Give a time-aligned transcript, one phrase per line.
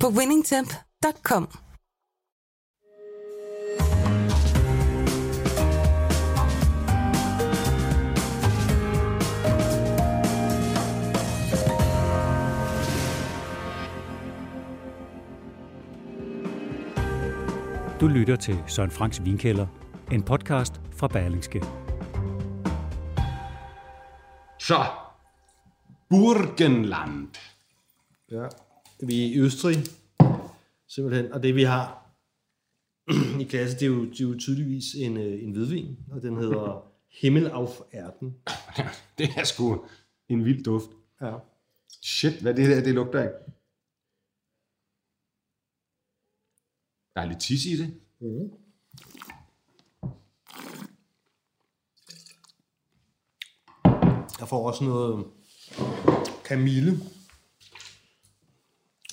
[0.00, 1.48] på winningtemp.com.
[18.00, 19.66] Du lytter til Søren Franks Vinkælder,
[20.12, 21.64] en podcast fra Berlingske.
[24.58, 24.84] Så,
[26.10, 27.28] Burgenland.
[28.30, 28.46] Ja,
[29.02, 29.76] vi er i Østrig,
[30.88, 31.32] simpelthen.
[31.32, 32.12] Og det vi har
[33.42, 36.36] i klasse, det er jo, det er jo tydeligvis en, øh, en hvidvin, og den
[36.36, 38.36] hedder Himmel auf Erden.
[39.18, 39.86] Det er sgu
[40.28, 40.90] en vild duft.
[41.20, 41.38] Ja.
[42.02, 43.30] Shit, hvad det der, det lugter af.
[47.14, 48.00] Der er lidt tis i det.
[54.40, 55.26] Jeg får også noget
[56.44, 56.92] kamille.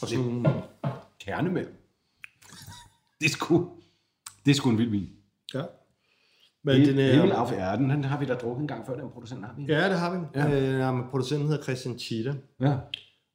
[0.03, 0.63] Og sådan nogle,
[1.19, 1.73] Kernemælk.
[3.19, 3.69] Det er sgu,
[4.45, 5.09] det er sgu en vild vin.
[5.53, 5.63] ja.
[6.65, 9.09] Men den er, Himmel auf Erden, den har vi da drukket en gang før, den
[9.09, 9.65] producent har vi.
[9.67, 10.25] Ja, det har vi.
[10.35, 10.93] Ja.
[11.01, 12.77] Øh, producenten hedder Christian Chita, ja.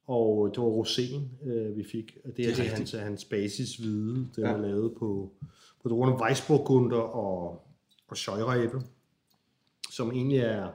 [0.07, 2.17] og det var roséen, øh, vi fik.
[2.25, 2.77] Og det, Det er, det er rigtigt.
[2.77, 4.49] hans, hans basis hvide, den Ja.
[4.51, 5.31] er lavet på,
[5.83, 7.67] på druerne Weissburgunder og,
[8.07, 8.81] og Scheurebe,
[9.91, 10.69] som egentlig er...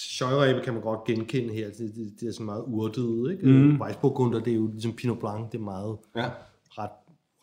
[0.00, 3.46] Altså, Scheurebe kan man godt genkende her, det, det, det er sådan meget urtet, ikke?
[3.46, 3.80] Mm.
[3.80, 6.30] Weissburgunder, det er jo ligesom Pinot Blanc, det er meget ja.
[6.78, 6.90] ret,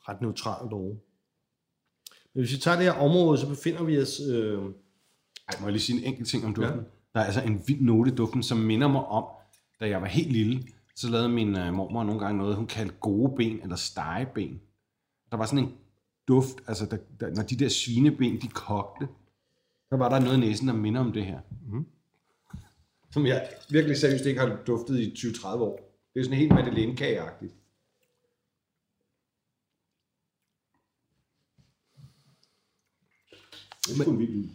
[0.09, 0.95] ret neutralt over.
[2.33, 4.19] Men hvis vi tager det her område, så befinder vi os...
[4.29, 4.61] Øh,
[5.47, 6.79] Ej, må jeg lige sige en enkelt ting om duften?
[6.79, 6.85] Ja.
[7.13, 9.25] Der er altså en vild note i duften, som minder mig om,
[9.79, 10.63] da jeg var helt lille,
[10.95, 14.61] så lavede min uh, mormor nogle gange noget, hun kaldte gode ben, eller stegeben.
[15.31, 15.71] Der var sådan en
[16.27, 19.07] duft, altså der, der, når de der svineben, de kogte,
[19.89, 21.39] så var der noget i næsen, der minder om det her.
[21.71, 21.85] Mm.
[23.17, 25.99] Som jeg virkelig seriøst ikke har duftet i 20-30 år.
[26.13, 27.53] Det er sådan helt Madeleine-kageagtigt.
[33.87, 34.51] Det sgu en vild vin.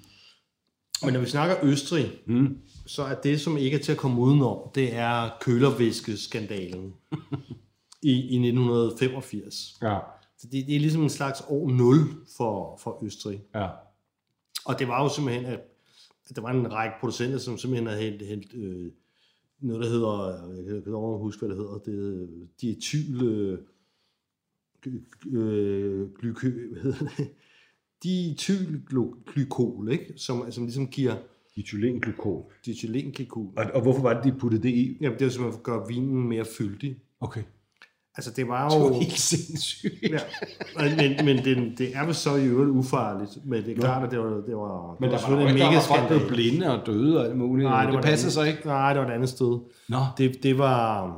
[1.05, 2.59] Men når vi snakker Østrig, mm.
[2.87, 6.95] så er det, som ikke er til at komme udenom, det er kølervæskeskandalen
[8.03, 9.79] i, i 1985.
[9.83, 9.99] Ja.
[10.39, 11.99] Så det, det er ligesom en slags år 0
[12.37, 13.43] for, for Østrig.
[13.55, 13.69] Ja.
[14.65, 15.61] Og det var jo simpelthen, at
[16.37, 18.93] der var en række producenter, som simpelthen havde hældt, hældt øh,
[19.61, 23.59] noget, der hedder, jeg kan ikke huske, hvad det hedder, det diethyl øh,
[25.33, 27.29] øh, glyky, hvad hedder det?
[28.03, 30.13] Diethylglykol, ikke?
[30.17, 31.17] Som, som ligesom giver
[31.55, 32.53] Diethylenglykol.
[32.67, 33.53] diethylenglykol.
[33.57, 34.99] Og, og hvorfor var det, de puttede det i?
[35.01, 36.99] Jamen, det er simpelthen for at gøre vinen mere fyldig.
[37.21, 37.43] Okay.
[38.17, 38.85] Altså, det var Det jo...
[38.87, 39.93] var helt sindssygt.
[40.03, 40.19] Ja,
[40.97, 44.11] men, men den, det er vel så i øvrigt ufarligt, men det er klart, at
[44.11, 46.09] det var, det var, Men det der var var jo en ikke, der var folk,
[46.09, 47.69] blev blinde og døde og alt muligt.
[47.69, 48.67] Nej, det, det, var det så andet- ikke.
[48.69, 49.59] Nej, det var et andet sted.
[49.89, 49.99] Nå.
[50.19, 51.13] Det, det var,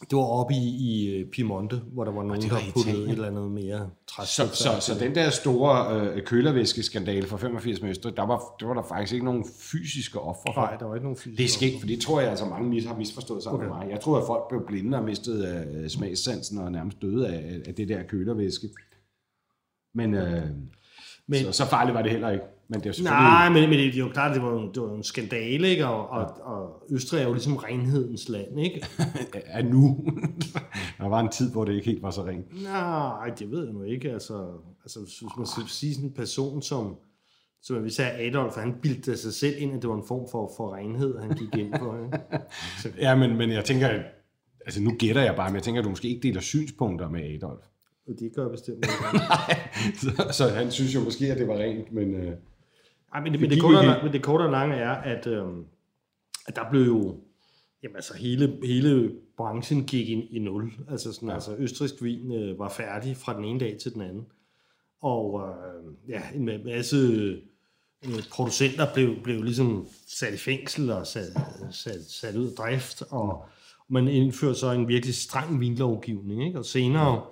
[0.00, 3.26] det var oppe i, i øh, Piemonte, hvor der var nogen, der puttede et eller
[3.26, 4.46] andet mere Så, træstik.
[4.54, 8.74] så, så den der store øh, kølervæskeskandale fra 85 med Østrig, der var, der var
[8.74, 10.60] der faktisk ikke nogen fysiske ofre for.
[10.60, 11.38] Nej, der var ikke nogen fysisk.
[11.38, 13.68] Det er skægt, for det tror jeg altså mange mis, har misforstået sammen okay.
[13.68, 13.92] med mig.
[13.92, 17.74] Jeg tror, at folk blev blinde og mistede øh, smagssansen og nærmest døde af, af
[17.74, 18.68] det der kølervæske.
[19.94, 20.42] Men, øh,
[21.26, 22.44] men så, så farligt var det heller ikke.
[22.70, 23.20] Men det er selvfølgelig...
[23.20, 25.86] Nej, men, men det er jo klart, det var, jo- det var en skandale, ikke?
[25.86, 28.86] Og, og, og Østrig er jo ligesom renhedens land, ikke?
[29.46, 30.06] er nu.
[30.98, 32.62] der var en tid, hvor det ikke helt var så rent.
[32.62, 34.10] Nej, det ved jeg nu ikke.
[34.10, 34.46] Altså,
[34.84, 36.96] altså hvis man skal sige sådan en person som,
[37.62, 40.52] som vi sagde Adolf, han bildte sig selv ind, at det var en form for,
[40.56, 41.94] for renhed, han gik ind på.
[42.04, 42.18] Ikke?
[43.06, 43.88] Ja, men, men jeg tænker,
[44.66, 47.20] altså nu gætter jeg bare, men jeg tænker, at du måske ikke deler synspunkter med
[47.34, 47.64] Adolf.
[48.08, 48.92] Og det gør jeg bestemt ikke.
[50.00, 52.14] så, så han synes jo måske, at det var rent, men...
[52.14, 52.32] Øh,
[53.14, 55.64] Ej, men, det, men, det korte lang- men det korte og lange er, at, øhm,
[56.46, 57.16] at der blev jo,
[57.82, 60.72] jamen altså hele, hele branchen gik ind i nul.
[60.90, 61.34] Altså, sådan, ja.
[61.34, 64.26] altså østrisk vin øh, var færdig fra den ene dag til den anden.
[65.02, 71.06] Og øh, ja, en ma- masse øh, producenter blev, blev ligesom sat i fængsel og
[71.06, 71.32] sat,
[71.70, 73.44] sat, sat ud af drift, og
[73.88, 76.46] man indførte så en virkelig streng vinlovgivning.
[76.46, 76.58] Ikke?
[76.58, 77.22] Og senere,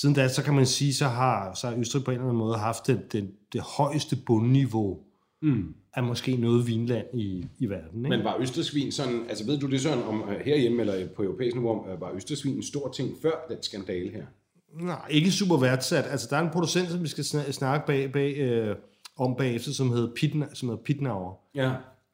[0.00, 2.38] siden da, så kan man sige, så har, så har Østrig på en eller anden
[2.38, 4.98] måde haft det, det, det højeste bundniveau
[5.42, 5.74] Mm.
[5.94, 8.04] er måske noget vinland i, i verden.
[8.04, 8.16] Ikke?
[8.16, 11.54] Men var østersvin sådan, altså ved du det sådan, om øh, herhjemme eller på europæisk
[11.56, 14.22] niveau, om, øh, var østersvin en stor ting før den skandale her?
[14.80, 16.04] Nej, ikke super værdsat.
[16.10, 18.76] Altså, der er en producent, som vi skal sna- snakke bag, bag, øh,
[19.18, 21.34] om bagefter, som hedder, Pitna, som hedder Pitnauer.
[21.54, 21.72] Ja.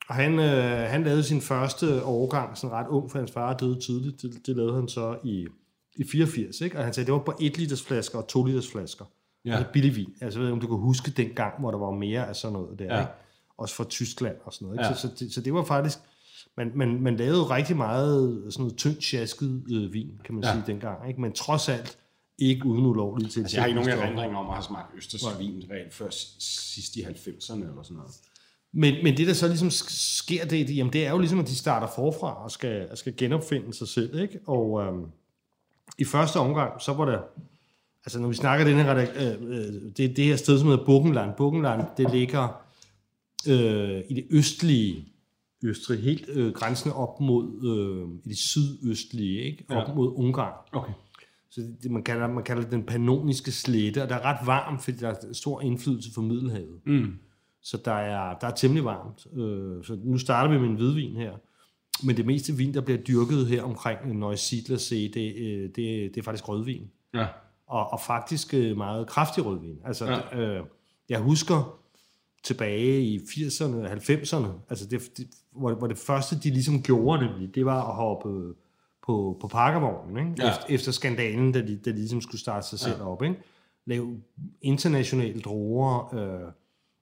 [0.08, 3.80] Og han, øh, han lavede sin første årgang sådan ret ung, for hans far døde
[3.80, 4.22] tidligt.
[4.22, 5.46] Det, det lavede han så i,
[5.96, 6.78] i 84, ikke?
[6.78, 9.04] Og han sagde, det var på 1 liters flasker og 2 liters flasker.
[9.44, 9.56] Ja.
[9.56, 10.14] Altså billig vin.
[10.20, 12.52] Altså, jeg ved om du kan huske den gang, hvor der var mere af sådan
[12.52, 13.00] noget der, Ja.
[13.00, 13.12] ikke?
[13.58, 14.78] Også fra Tyskland og sådan noget.
[14.78, 14.86] Ikke?
[14.86, 14.94] Ja.
[14.94, 15.98] Så, så, det, så det var faktisk...
[16.56, 20.52] Man, man, man lavede rigtig meget sådan noget tyndt sjasket øh, vin, kan man Ja.
[20.52, 21.08] sige dengang.
[21.08, 21.20] Ikke?
[21.20, 21.98] Men trods alt
[22.38, 23.40] ikke uden ulovlige til.
[23.40, 26.36] Altså, jeg har ikke nogen erindring om at have smagt østersvin reelt før s-
[26.74, 28.12] sidst i 90'erne eller sådan noget.
[28.72, 31.46] Men, men det, der så ligesom sk- sker, det, jamen, det er jo ligesom, at
[31.46, 34.18] de starter forfra og skal, skal genopfinde sig selv.
[34.20, 34.38] Ikke?
[34.46, 35.04] Og øhm,
[35.98, 37.18] i første omgang, så var der...
[38.04, 39.06] Altså, når vi snakker den her, øh,
[39.42, 41.30] øh, det, det her sted, som hedder Burgenland.
[41.36, 42.62] Burgenland, det ligger
[43.48, 45.12] øh, i det østlige
[45.64, 49.64] Østrig, helt øh, grænsende op mod øh, i det sydøstlige, ikke?
[49.68, 49.94] op Ja.
[49.94, 50.52] mod Ungarn.
[50.72, 50.92] Okay.
[51.50, 54.46] Så det, det, man, kalder, man kalder det den pannoniske slette, og der er ret
[54.46, 56.80] varmt, fordi der er stor indflydelse fra Middelhavet.
[56.86, 57.14] Mm.
[57.62, 59.26] Så der er, der er temmelig varmt.
[59.36, 61.32] Øh, så nu starter vi med en hvidvin her.
[62.02, 66.22] Men det meste vin, der bliver dyrket her omkring Neusiedlersee, det, øh, det, det er
[66.22, 66.90] faktisk rødvin.
[67.14, 67.26] Ja.
[67.66, 69.78] Og, og faktisk øh, meget kraftig rødvin.
[69.84, 70.40] Altså, Ja.
[70.40, 70.58] ja.
[70.58, 70.64] øh,
[71.08, 71.78] jeg husker
[72.44, 77.24] tilbage i 80'erne og 90'erne, altså det, det, hvor, hvor det første, de ligesom gjorde
[77.24, 78.54] det, det var at hoppe
[79.06, 80.42] på, på pakkervognen, ikke?
[80.42, 80.50] Ja.
[80.50, 83.22] Efter, efter skandalen, da de, da de ligesom skulle starte sig selv op.
[83.22, 83.36] Ikke?
[83.86, 84.20] Lave
[84.62, 86.52] internationale droger, øh,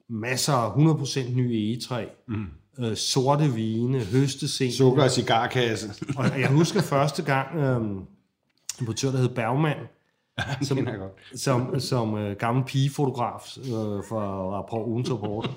[0.09, 2.47] masser af 100% nye egetræ, mm.
[2.79, 4.75] Øh, sorte vine, høste sent.
[4.75, 6.05] Sukker og cigarkasse.
[6.17, 8.07] Og jeg husker første gang, øh, en
[8.81, 9.77] importør, der hed Bergman,
[10.63, 10.89] som,
[11.35, 15.51] som, som øh, gammel pigefotograf øh, for Rapport Ugens Rapport,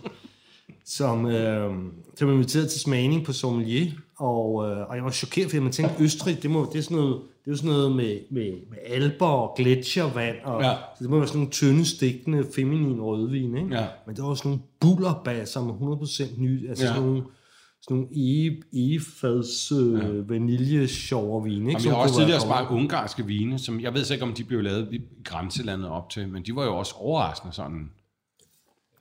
[0.86, 1.74] som, øh,
[2.16, 6.04] som inviteret til smagning på sommelier, og, øh, og jeg var chokeret, fordi man tænkte,
[6.04, 8.78] Østrig, det, må, det er sådan noget, det er jo sådan noget med, med, med
[8.86, 10.72] alber og gletsjervand, og Ja.
[10.74, 13.76] så det må være sådan nogle tynde, stikkende, feminin rødvin, ikke?
[13.76, 13.86] Ja.
[14.08, 16.90] Men det var også nogle bullerbasser med 100% ny, altså Ja.
[16.90, 17.24] sådan nogle,
[17.82, 20.22] sådan nogle ege, egefads øh, ja.
[20.28, 21.76] vaniljesjovervin, ikke?
[21.76, 24.34] Og vi Som har også tidligere smagt ungarske vine, som jeg ved så ikke, om
[24.34, 27.90] de blev lavet i grænselandet op til, men de var jo også overraskende sådan,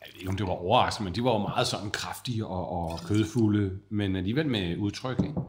[0.07, 2.69] jeg ved ikke, om det var overraskende, men de var jo meget sådan kraftige og,
[2.69, 5.41] og kødfulde, men alligevel med udtryk, ikke?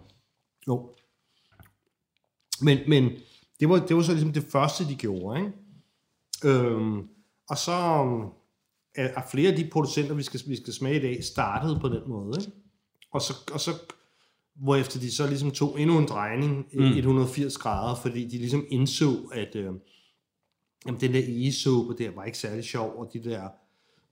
[0.68, 0.90] Jo.
[2.62, 3.12] Men, men
[3.60, 5.52] det, var, det var så ligesom det første, de gjorde, ikke?
[6.46, 7.08] Øhm,
[7.50, 8.22] og så øhm,
[8.96, 11.90] er, er flere af de producenter, vi skal, vi skal smage i dag, startede på
[11.90, 12.52] den måde, ikke?
[13.12, 13.72] Og så, og så
[14.56, 16.84] hvorefter de så ligesom tog endnu en drejning, mm.
[16.84, 19.74] 180 grader, fordi de ligesom indså, at øh,
[20.86, 23.50] jamen, den der egesuppe der var ikke særlig sjov, og de der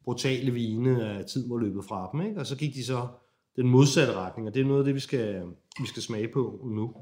[0.03, 2.39] brutale vine, at tiden var løbet fra dem, ikke?
[2.39, 3.07] Og så gik de så
[3.55, 5.43] den modsatte retning, og det er noget af det, vi skal,
[5.81, 6.93] vi skal smage på nu.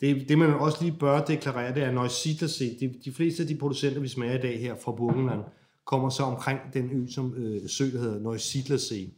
[0.00, 2.76] Det, det man også lige bør deklarere, det er Neusiedlersee.
[2.80, 5.40] De, de fleste af de producenter, vi smager i dag her fra Burgenland,
[5.86, 9.10] kommer så omkring den ø, som øh, sø, der hedder Neusiedlersee.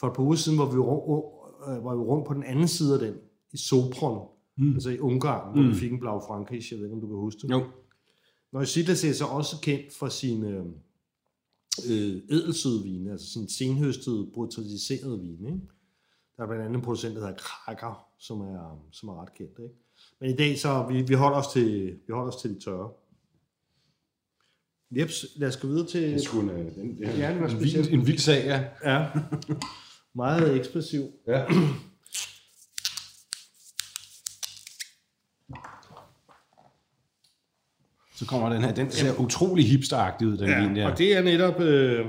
[0.00, 1.24] For et par uger siden var vi, rundt,
[1.68, 3.14] øh, var vi rundt på den anden side af den,
[3.52, 4.28] i Sopron,
[4.58, 4.72] mm.
[4.74, 5.68] altså i Ungarn, hvor mm.
[5.68, 7.50] vi fik en blau Frankrig, jeg ved ikke, om du kan huske det.
[7.50, 7.62] Jo.
[8.52, 10.64] Neusiedlersee er så også kendt for sine øh,
[12.28, 15.48] edelsøde vine, altså sin senhøstede, brutaliserede vine.
[15.48, 15.60] Ikke?
[16.36, 19.58] Der er blandt andet en producent, der hedder Kraker, som er, som er ret kendt.
[19.58, 19.74] Ikke?
[20.20, 22.90] Men i dag, så vi, vi holder os til, vi holder os til de tørre.
[24.90, 26.02] Jeps, lad os gå videre til...
[26.02, 27.90] Det sgu en, øh, den, Ja, en, specielt.
[27.90, 28.64] vild, en vild sag, ja.
[28.92, 29.08] Ja,
[30.14, 31.02] meget ekspressiv.
[31.26, 31.44] ja.
[38.20, 40.90] Så kommer den her, den ser utrolig hipsteragtig ud, den ja, vin der.
[40.90, 42.06] og det er netop, øh,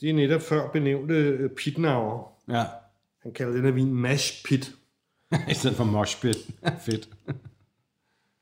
[0.00, 2.32] det er netop før benævnte øh, Pitnauer.
[2.48, 2.64] Ja,
[3.22, 4.72] Han kalder den her vin Mash Pit.
[5.50, 6.36] i stedet for moshpit.
[6.86, 7.08] Fedt.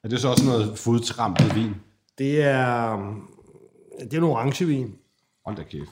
[0.05, 1.75] Er det så også noget fodtrampet vin?
[2.19, 2.97] Det er,
[4.01, 4.95] det er en orangevin.
[5.45, 5.91] Hold da kæft.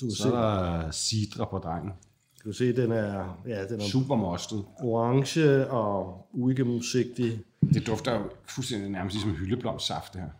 [0.00, 1.90] Du kan, Så se, er der sidre på drengen.
[2.38, 4.64] du kan se, den er, ja, den er Super mostet.
[4.82, 7.40] orange og uigennemsigtig.
[7.60, 10.30] Det dufter jo fuldstændig nærmest ligesom hyldeblomstsaft, det her.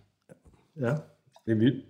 [0.77, 0.91] Ja.
[1.47, 1.85] Det er vildt.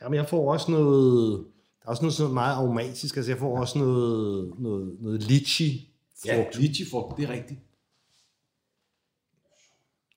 [0.00, 1.46] Jamen, jeg får også noget...
[1.82, 3.16] Der er også noget sådan meget aromatisk.
[3.16, 6.58] Altså, jeg får også noget, noget, noget litchi frugt.
[6.58, 7.60] lychee-frugt, det er rigtigt.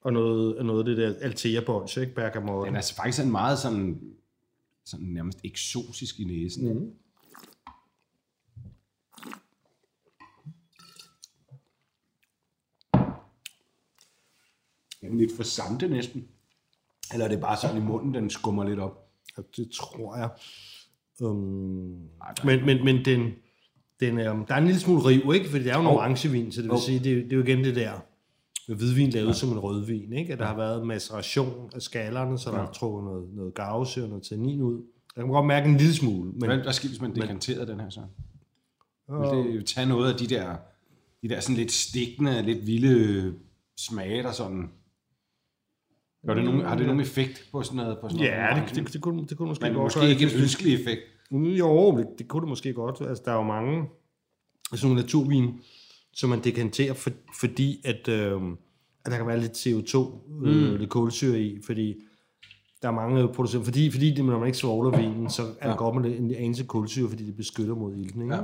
[0.00, 2.14] Og noget, noget af det der Altea Bunch, ikke?
[2.14, 2.66] Bergamotte.
[2.66, 4.00] Den er altså faktisk en meget sådan,
[4.84, 6.72] sådan nærmest eksotisk i næsen.
[6.72, 6.92] Mm.
[15.10, 16.24] Den lidt for sante næsten.
[17.12, 19.08] Eller er det bare sådan i munden, den skummer lidt op?
[19.38, 20.30] Ja, det tror jeg.
[21.20, 21.38] Um,
[22.44, 23.30] men, men, men den,
[24.00, 25.48] den, er, der er en lille smule riv, ikke?
[25.50, 25.92] Fordi det er jo en Oh.
[25.94, 26.80] orangevin, så det vil Oh.
[26.80, 27.92] sige, det, er- det er jo igen det der
[28.68, 29.32] med hvidvin lavet ja.
[29.32, 30.32] som en rødvin, ikke?
[30.32, 34.08] At der har været maceration af skallerne, så der er trukket noget, noget gavse og
[34.08, 34.82] noget tannin ud.
[35.16, 37.80] Jeg kan godt mærke en lille smule, men Hvad, hvad sker, hvis man dekanterer den
[37.80, 38.00] her så?
[39.08, 40.56] Vil det tage noget af de der,
[41.22, 43.34] de der sådan lidt stikkende, lidt vilde
[43.76, 44.70] smage, der sådan...
[46.26, 47.98] Gør det nogen, har det nogen effekt på sådan noget?
[47.98, 50.24] På sådan ja, noget det, det, det, kunne, det kunne måske Men godt måske ikke
[50.24, 51.00] en ønskelig effekt.
[51.30, 53.08] Mm, Jo, det, det kunne det måske godt.
[53.08, 53.84] Altså, der er jo mange
[54.72, 55.60] sådan nogle naturvin,
[56.12, 58.42] som man dekanterer, for, fordi at, øh,
[59.04, 59.98] at der kan være lidt CO2,
[60.46, 61.94] øh, lidt kulsyre i, fordi
[62.82, 65.78] der er mange producenter, fordi, fordi det, når man ikke svogler vinen, så er det
[65.78, 68.22] godt med en anelse kulsyre, fordi det beskytter mod ilten.
[68.22, 68.34] Ikke?
[68.34, 68.42] Ja.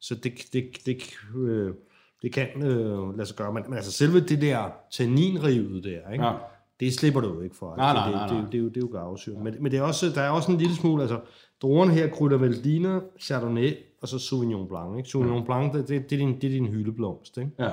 [0.00, 1.02] Så det, det, det,
[1.36, 1.74] øh,
[2.22, 3.52] det kan øh, lade sig gøre.
[3.52, 6.24] Men, men altså selve det der tanninrivet der, ikke?
[6.24, 6.32] Ja.
[6.80, 7.76] Det slipper du jo ikke for.
[7.76, 8.44] Nej, Altså, nej, det, nej, det, nej.
[8.44, 9.34] Det, det, er jo, det er jo gavsyre.
[9.44, 11.20] Men, men det er også, der er også en lille smule, altså
[11.62, 14.96] druerne her krydder Valdiner, Chardonnay og så Sauvignon Blanc.
[14.98, 15.08] Ikke?
[15.08, 17.38] Sauvignon Blanc, det, det, det, er din, det er din hyldeblomst.
[17.38, 17.50] Ikke?
[17.58, 17.70] Ja.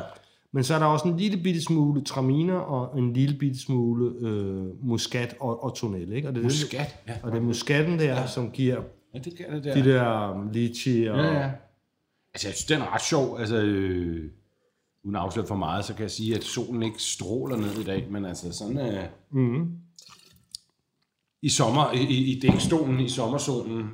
[0.52, 4.14] Men så er der også en lille bitte smule traminer og en lille bitte smule
[4.20, 6.12] øh, muskat og, og tonel.
[6.14, 6.28] Ikke?
[6.28, 7.14] Og det er Muskat, ja.
[7.14, 8.28] Det, og det er muskatten der, ja.
[8.28, 8.82] som giver
[9.14, 9.74] Ja, det kan det der.
[9.74, 11.18] de der um, lychee og...
[11.18, 11.52] Ja, ja.
[12.34, 13.40] Altså, jeg synes, den er ret sjov.
[13.40, 14.32] Altså, øh,
[15.04, 17.84] uden at afsløre for meget, så kan jeg sige, at solen ikke stråler ned i
[17.84, 18.78] dag, men altså sådan...
[18.78, 19.72] Øh, Mm.
[21.42, 23.90] I sommer, i, i, i dækstolen, i sommersolen,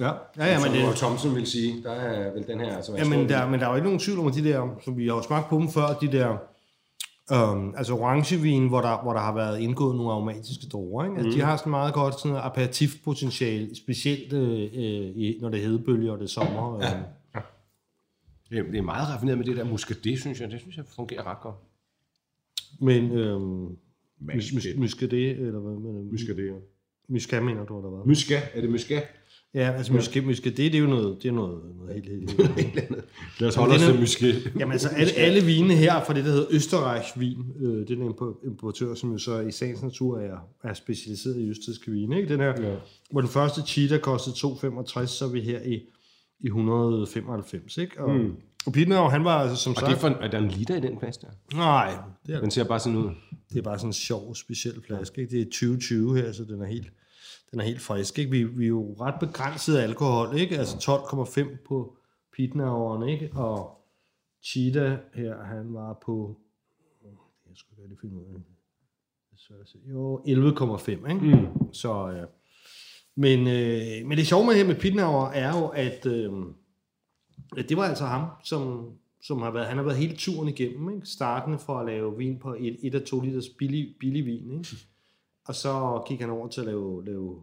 [0.00, 3.04] Ja, ja, ja, men det, Thomsen vil sige, der er vel den her, altså, Ja,
[3.08, 5.14] men der, men der er jo ikke nogen tvivl om, de der, som vi har
[5.14, 6.36] jo smagt på dem før, de der,
[7.32, 11.16] øhm, altså orangevin, hvor der, hvor der har været indgået nogle aromatiske druer, ikke?
[11.16, 15.64] Altså, de har sådan meget godt sådan aperitifpotentiale, specielt øh, øh, i- når det er
[15.66, 16.76] hedebølger og det er sommer.
[16.76, 16.82] Øh.
[18.50, 20.50] Det, det er meget raffineret med det der muscadet, synes jeg.
[20.50, 21.56] Det synes jeg fungerer ret godt.
[22.80, 23.76] Men øhm,
[24.20, 25.38] mus, Muscadet.
[25.38, 26.08] eller hvad du?
[26.10, 26.52] Muscadet, ja.
[27.08, 28.06] Muscat mener du, eller hvad?
[28.06, 29.04] Muscat, er det muscat?
[29.54, 32.90] Ja, altså muscat, muscadet, det er jo noget, det er noget, noget helt, helt, helt.
[33.40, 34.34] Lad os holde os til muscat.
[34.58, 38.94] Jamen altså, alle, alle vine her fra det, der hedder Østerreich-vin, øh, det er importør,
[38.94, 42.16] som jo så i sagens natur er, er specialiseret i østrigske vine.
[42.16, 42.28] Ikke?
[42.28, 42.76] Den her, ja.
[43.10, 45.82] hvor den første cheetah kostede 2,65, så er vi her i,
[46.40, 47.78] i 195.
[47.78, 48.00] Ikke?
[48.04, 48.36] Og, mm.
[48.66, 49.90] og Pitnau, han var altså som Og sagt...
[49.90, 51.56] det er, for, er der en liter i den flaske der?
[51.56, 53.10] Nej, det er, Den ser bare sådan ud.
[53.52, 55.20] det er bare sådan en sjov, speciel flaske.
[55.20, 55.30] Ikke?
[55.30, 56.92] Det er 2020 her, så den er helt,
[57.50, 58.18] den er helt frisk.
[58.18, 58.30] Ikke?
[58.30, 60.58] Vi, vi er jo ret begrænset af alkohol, ikke?
[60.58, 61.96] altså 12,5 på
[62.36, 63.30] Pitnaueren, ikke?
[63.34, 63.80] og
[64.42, 66.38] Cheetah her, han var på,
[67.80, 68.40] jeg lige finde ud af.
[69.30, 69.78] Det se.
[69.90, 71.36] Jo, 11,5, ikke?
[71.36, 71.72] Mm.
[71.72, 72.26] Så, øh,
[73.24, 76.32] men, øh, men det sjove med her med Pitnauer er jo, at, øh,
[77.56, 78.90] at det var altså ham, som,
[79.22, 81.06] som har været, han har været hele turen igennem, ikke?
[81.06, 84.76] startende for at lave vin på et, et af to liters billig, billig vin, ikke?
[85.48, 87.42] og så gik han over til at lave, lave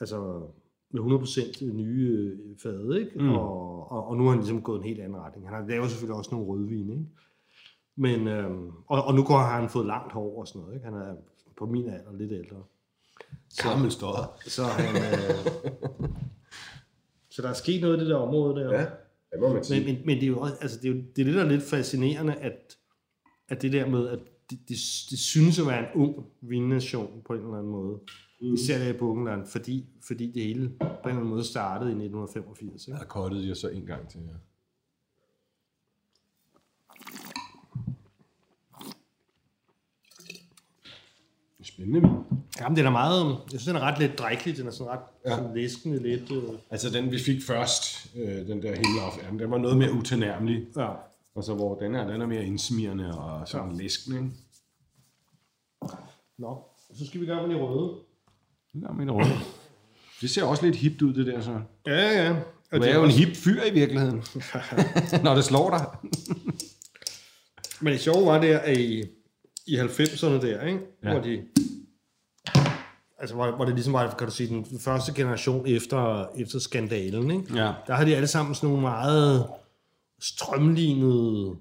[0.00, 0.42] altså
[0.90, 3.18] med 100% nye øh, fade, ikke?
[3.18, 3.30] Mm.
[3.30, 5.48] Og, og, og nu har han ligesom gået en helt anden retning.
[5.48, 7.06] Han har lavet selvfølgelig også nogle rødvin, ikke?
[7.96, 10.84] Men, øhm, og, og nu går, han fået langt hår og sådan noget, ikke?
[10.84, 11.14] Han er
[11.56, 12.62] på min alder lidt ældre.
[13.62, 14.40] Gammel stodder.
[14.46, 15.72] Så, han, øh,
[17.30, 18.74] så der er sket noget i det der område der.
[18.74, 18.86] Ja,
[19.32, 21.22] det må man Men, men, men det er jo også, altså det er, jo, det
[21.22, 22.76] er det, der er lidt fascinerende, at,
[23.48, 24.18] at det der med, at
[24.50, 24.76] det, det,
[25.10, 27.98] det synes at være en ung vinnation på en eller anden måde.
[28.40, 28.54] Mm.
[28.54, 31.94] Især der i Burgenland, fordi, fordi det hele på en eller anden måde startede i
[31.94, 32.86] 1985.
[32.86, 32.98] Ikke?
[32.98, 34.32] Der kottede jeg så en gang til, ja.
[41.62, 42.31] Spændende vin.
[42.62, 45.00] Jamen, den er meget, jeg synes, den er ret lidt drikkelig, den er sådan ret
[45.26, 45.36] ja.
[45.36, 46.30] sådan læskende lidt.
[46.32, 49.92] Øh, Altså den, vi fik først, øh, den der himmelof, jamen, den var noget mere
[49.92, 50.62] utilnærmelig.
[50.76, 50.88] ja.
[51.34, 53.76] Og så hvor den her, den er mere indsmirrende og sådan ja.
[53.82, 54.30] læskende, ikke?
[56.38, 56.58] Nå,
[56.98, 57.94] så skal vi gang med de røde.
[58.72, 59.32] Den er min rolle.
[60.20, 61.60] Det ser også lidt hipt ud, det der så.
[61.86, 62.30] Ja, ja.
[62.72, 64.22] Og Du det er jo en også- hip fyr i virkeligheden.
[65.24, 65.86] Når det slår dig.
[67.80, 69.04] Men det sjove var der, at i,
[69.66, 70.80] i 90'erne der, ikke?
[71.02, 71.08] Ja.
[71.08, 71.12] Ja.
[71.14, 71.42] hvor de...
[73.22, 77.30] Altså, hvor, hvor det ligesom var, kan du sige, den første generation efter, efter skandalen,
[77.30, 77.54] ikke?
[77.54, 77.72] Ja.
[77.86, 79.46] Der har de alle sammen sådan nogle meget
[80.20, 81.56] strømlignede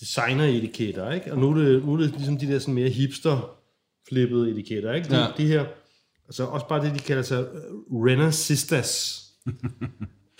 [0.00, 1.32] designer-etiketter, ikke?
[1.32, 5.08] Og nu er, det, nu er det ligesom de der sådan mere hipster-flippede etiketter, ikke?
[5.08, 5.26] De, Ja.
[5.36, 5.64] de her,
[6.26, 7.46] altså også bare det, de kalder sig
[7.90, 9.22] Renner Sisters.
[9.46, 9.52] uh,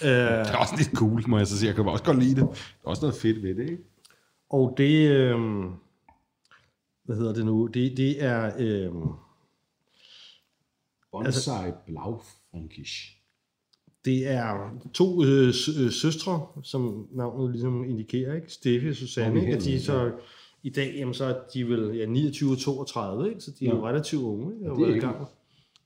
[0.02, 1.66] Det er også lidt cool, må jeg så sige.
[1.68, 2.42] Jeg kan også godt lide det.
[2.42, 2.46] Der
[2.84, 3.82] er også noget fedt ved det, ikke?
[4.50, 5.38] Og det, øh,
[7.04, 8.90] hvad hedder det nu, det, det er, øh,
[11.12, 13.18] Bonsai altså, Blaufränkisch.
[14.04, 18.52] det er to øh, øh, søstre, som navnet ligesom indikerer, ikke?
[18.52, 19.56] Steffi og Susanne, ikke?
[19.56, 20.12] Og de så,
[20.62, 23.40] i dag, jamen så er de vel ja, 29 og 32, ikke?
[23.40, 24.70] Så de er jo relativt unge, ikke?
[24.70, 25.16] Og det er i gang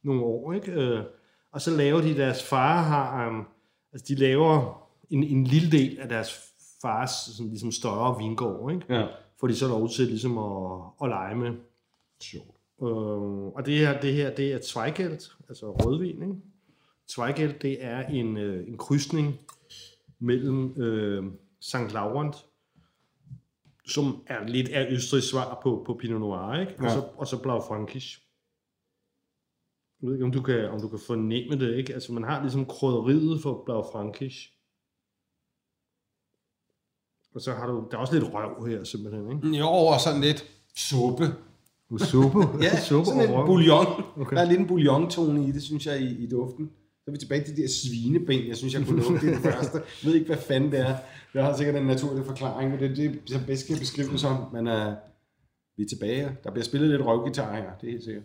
[0.02, 0.72] nogle år, ikke?
[0.72, 1.04] Øh,
[1.52, 3.44] Og så laver de, deres far har, um,
[3.92, 6.40] altså de laver en, en lille del af deres
[6.82, 8.94] fars sådan ligesom større vingård, ikke?
[8.94, 9.06] Ja.
[9.40, 11.52] får de så lov til ligesom at, at lege med.
[12.22, 12.55] Sjovt.
[12.82, 12.88] Øh,
[13.56, 16.34] og det her, det her, det er Zweigelt, altså rødvin, ikke?
[17.10, 19.34] Zweigelt, det er en, øh, en krydsning
[20.18, 21.24] mellem øh,
[21.60, 21.92] St.
[21.92, 22.36] Laurent,
[23.88, 26.74] som er lidt af Østrigs svar på, på Pinot Noir, ikke?
[26.78, 26.90] Og, Ja.
[26.94, 28.22] så, og så Blau Frankisch.
[30.02, 31.94] Jeg ved ikke, om du kan, om du kan fornemme det, ikke?
[31.94, 34.52] Altså, man har ligesom krydderiet for Blau Frankisch.
[37.34, 39.58] Og så har du, der er også lidt røv her, simpelthen, ikke?
[39.58, 40.44] Jo, og sådan lidt
[40.76, 41.24] suppe.
[41.98, 42.38] Suppe.
[42.64, 43.86] Ja, suppe sådan en bouillon.
[44.16, 44.36] Okay.
[44.36, 46.70] Der er lidt en bouillon-tone i det, synes jeg, i, i duften.
[47.04, 48.48] Så er vi tilbage til de der svineben.
[48.48, 49.76] Jeg synes, jeg kunne lugte det første.
[49.78, 50.96] Jeg ved ikke, hvad fanden det er.
[51.32, 54.20] Det har sikkert en naturlig forklaring, men det er det, jeg bedst kan beskrive det
[54.20, 54.36] som.
[54.52, 54.92] Men uh,
[55.76, 56.36] vi er tilbage.
[56.44, 58.24] Der bliver spillet lidt røvgitar her, det er helt sikkert.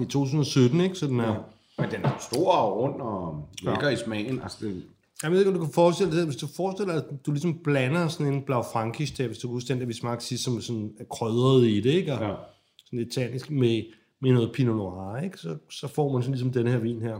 [0.00, 0.94] I 2017, ikke?
[0.94, 1.32] Så den er...
[1.32, 1.57] Ja.
[1.78, 3.92] Men den er stor og rund og lækker Ja.
[3.92, 4.42] i smagen.
[4.42, 4.84] Altså, det,
[5.22, 7.62] Jeg ved ikke, om du kan forestille dig, hvis du forestiller dig, at du ligesom
[7.62, 10.44] blander sådan en blau frankisch der, hvis du kan huske den, der vi smagte sidst,
[10.44, 12.12] som sådan er krydret i det, ikke?
[12.14, 12.34] Og ja.
[12.84, 13.82] sådan tannisk med,
[14.20, 15.38] med noget pinot noir, ikke?
[15.38, 17.18] Så, så får man sådan ligesom den her vin her.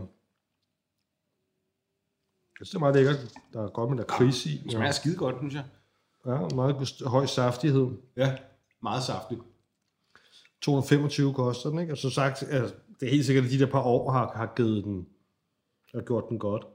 [2.59, 3.33] Jeg synes, det er meget lækkert.
[3.53, 4.61] Der er godt med der kris i.
[4.63, 5.63] Det smager skide godt, synes jeg.
[6.25, 7.87] Ja, meget høj saftighed.
[8.17, 8.35] Ja,
[8.83, 9.41] meget saftigt.
[10.61, 11.93] 225 koster den, ikke?
[11.93, 14.53] Og som sagt, altså, det er helt sikkert, at de der par år har, har
[14.55, 15.07] givet den,
[15.93, 16.65] har gjort den godt.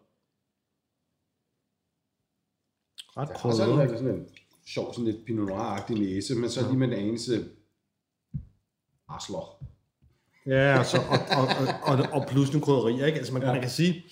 [3.16, 4.28] Ret Og så er det sådan en
[4.66, 7.44] sjov, sådan lidt Pinot Noir-agtig næse, men så lige med en anelse
[9.08, 9.64] Arsler.
[10.46, 11.46] Ja, altså, og, og,
[11.82, 13.18] og, og, og plus nogle krydderier, ikke?
[13.18, 13.52] Altså, man, ja.
[13.52, 14.04] man kan sige,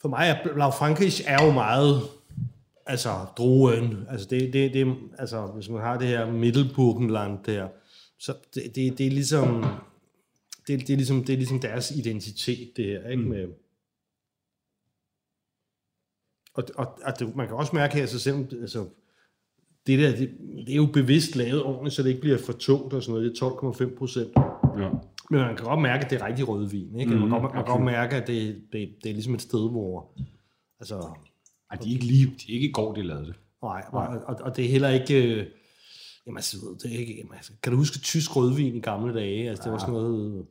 [0.00, 2.02] for mig er Blau Frankisch er jo meget,
[2.86, 7.68] altså, druen, altså, det, det, det, altså, hvis man har det her Mittelburgenland der,
[8.18, 9.64] så det, det, det er ligesom,
[10.66, 13.22] det, det, er ligesom, det er ligesom deres identitet, det her, ikke?
[13.22, 13.28] Mm.
[13.28, 13.48] Med,
[16.54, 18.88] og, og, og det, man kan også mærke her, så selvom, altså,
[19.86, 20.30] det der, det,
[20.66, 23.32] det er jo bevidst lavet ordentligt, så det ikke bliver for tungt og sådan noget,
[23.34, 23.46] det er
[23.90, 24.32] 12,5 procent.
[24.78, 24.90] Ja.
[25.30, 27.00] Men man kan godt mærke, at det er rigtig rødvin.
[27.00, 27.14] Ikke?
[27.14, 29.42] Mm, man, kan, godt- man kan godt mærke, at det, det, det er ligesom et
[29.42, 30.12] sted, hvor...
[30.80, 30.94] Altså,
[31.70, 33.34] Ej, de er ikke lige, de er ikke i går, de lavede det.
[33.62, 35.40] nej, og, og, og det er heller ikke...
[35.40, 35.46] Øh,
[36.26, 39.48] jamen, altså, det er ikke, jamen, altså, kan du huske tysk rødvin i gamle dage?
[39.50, 40.46] Altså, det var sådan noget...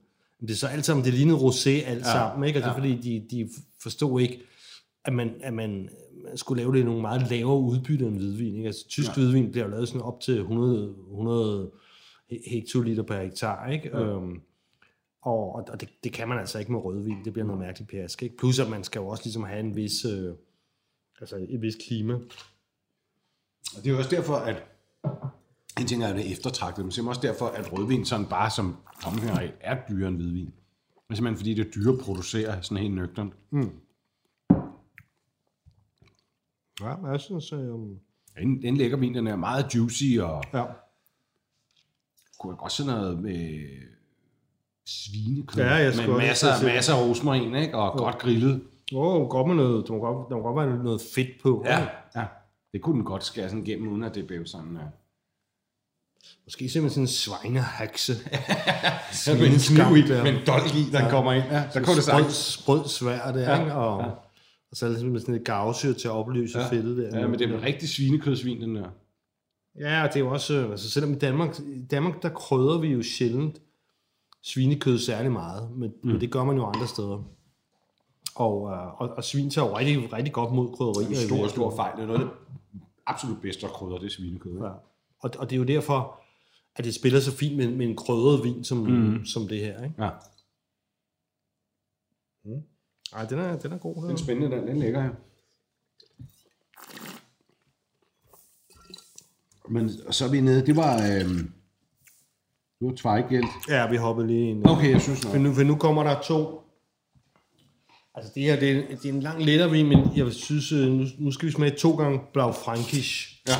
[0.47, 2.60] Det er så alt sammen, det lignede rosé alt ja, sammen, ikke?
[2.60, 3.49] Og det er fordi, de, de
[3.82, 4.41] forstod ikke,
[5.06, 5.89] at man, at man,
[6.23, 8.56] man skulle lave det i nogle meget lavere udbytte end hvidvin.
[8.56, 8.67] Ikke?
[8.67, 9.13] Altså, tysk ja.
[9.13, 11.71] hvidvin bliver lavet sådan op til 100, 100
[12.32, 13.89] he- hektoliter per hektar, ikke?
[13.93, 14.03] Ja.
[14.03, 14.41] Øhm,
[15.21, 17.25] og, og det, det kan man altså ikke med rødvin.
[17.25, 18.23] Det bliver noget mærkeligt pjask.
[18.23, 18.38] Ikke?
[18.38, 20.34] Plus at man skal jo også ligesom have en vis, øh,
[21.19, 22.13] altså et vis klima.
[22.13, 24.63] Og det er jo også derfor, at
[25.79, 28.49] en ting er, at det er eftertragtet, men simpelthen også derfor, at rødvin sådan bare
[28.49, 30.45] som tomhører er dyrere end hvidvin.
[30.45, 30.53] Det
[31.09, 33.33] er simpelthen fordi, det er dyrere at producere sådan helt nøgternt.
[36.81, 37.53] Ja, jeg synes...
[37.53, 37.59] Øh,
[38.38, 40.65] Den, den lækker vin, den er meget juicy, og ja.
[42.39, 43.65] kunne jeg godt sådan noget med
[44.86, 45.63] svinekød.
[45.63, 47.77] Ja, jeg med også masser, sige- masser af rosmarin, ikke?
[47.77, 48.63] og godt grillet.
[48.95, 51.63] Oh, godt med noget, der må godt, der må godt være noget fedt på.
[51.65, 52.25] Ja, ja.
[52.73, 54.75] Det kunne den godt skære sådan igennem, uden at det blev sådan...
[54.75, 54.81] Ja.
[56.45, 58.13] Måske simpelthen sådan en svejnehakse.
[59.27, 61.09] Med en kniv i, med en dolk i, der ja.
[61.09, 61.43] kommer ind.
[61.43, 62.33] Ja, der kunne det sprød, sagt.
[62.33, 63.73] sprød svær der, ja, ikke?
[63.73, 64.09] Og, ja.
[64.71, 66.69] og så er det ligesom sådan et gavsyre til at opløse ja.
[66.69, 67.19] fedtet der.
[67.19, 68.89] Ja, men det er en rigtig svinekødsvin, den der.
[69.79, 72.77] Ja, og det er jo også, øh, altså selvom i Danmark, i Danmark der krydder
[72.77, 73.62] vi jo sjældent
[74.43, 76.09] svinekød særlig meget, men, mm.
[76.12, 77.23] men det gør man jo andre steder.
[78.36, 81.07] Og, øh, og, og svin tager jo rigtig, rigtig godt mod krydderier.
[81.07, 81.49] En i stor, virkeligheden.
[81.49, 81.95] stor fejl.
[81.95, 82.33] Det er noget af det
[83.05, 84.51] absolut bedste at krydre, det er svinekød.
[84.51, 84.65] ikke?
[84.65, 84.71] Ja.
[85.23, 86.19] Og, og det er jo derfor,
[86.75, 89.25] at det spiller så fint med, med en krydret vin som, mm.
[89.25, 89.83] som det her.
[89.83, 90.03] Ikke?
[90.03, 90.09] Ja.
[93.13, 93.95] Ej, den er, den er god.
[93.95, 94.12] Den Den.
[94.12, 95.12] er spændende, den, den ligger her.
[99.69, 101.51] Men så er vi nede, det var, øhm,
[102.79, 103.47] det var Zweigelt.
[103.69, 104.67] Ja, vi hopper lige ind.
[104.67, 105.41] Okay, jeg synes For nok.
[105.41, 106.62] nu, for nu kommer der to.
[108.15, 110.88] Altså det her, det er, det er en lang lettere vin, men jeg synes, øh,
[110.88, 113.41] nu, nu skal vi smage to gange Blau Frankisch.
[113.47, 113.53] Ja.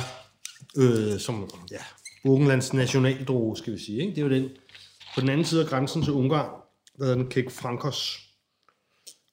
[0.76, 1.78] Øh, som ja,
[2.22, 4.00] Burgenlands nationaldroge, skal vi sige.
[4.00, 4.10] Ikke?
[4.10, 4.50] Det er jo den
[5.14, 6.50] på den anden side af grænsen til Ungarn,
[6.98, 8.20] der hedder den Kek Frankos.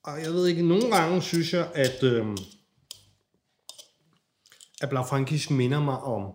[0.03, 2.25] Og jeg ved ikke, nogle gange synes jeg, at, øh,
[4.81, 6.33] at Blau Frankisch minder mig om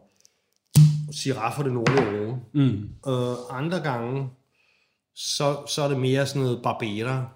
[1.32, 2.40] fra det nordlige Rhone.
[2.52, 3.10] Mm.
[3.12, 4.30] Øh, andre gange,
[5.14, 7.28] så, så er det mere sådan noget Barbera,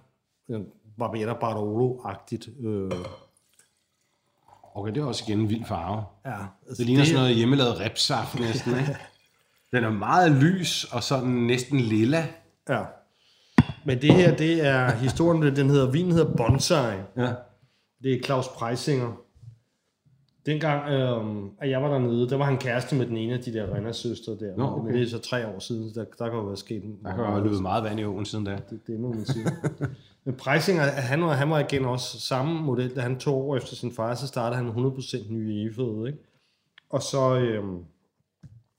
[0.51, 0.61] øh,
[0.99, 2.67] Barbera Barolo-agtigt.
[2.67, 2.91] Øh,
[4.75, 6.05] Okay, det er også igen en vild farve.
[6.27, 6.31] Ja,
[6.69, 8.97] altså Det ligner sådan noget hjemmelavet ripsaft næsten, ikke?
[9.73, 12.27] Den er meget lys og sådan næsten lilla.
[12.69, 12.83] Ja.
[13.85, 16.97] Men det her, det er historien, den hedder, vinen hedder Bonsai.
[17.17, 17.33] Ja.
[18.03, 19.13] Det er Claus Preisinger.
[20.47, 23.53] Dengang, øh, at jeg var dernede, der var han kæreste med den ene af de
[23.53, 24.57] der Renner-søstre der.
[24.57, 24.85] Nå, okay.
[24.85, 26.99] Men det er så tre år siden, så der, der kan jo være sket en-
[27.05, 28.59] Der kan jo have løbet meget vand i åen siden da.
[28.71, 29.47] det, det må man sige.
[30.25, 33.77] Men Preisinger, han var, han var igen også samme model, da han to år efter
[33.77, 36.19] sin far, så startede han 100% nye Efed, ikke?
[36.91, 37.85] Og så, øhm,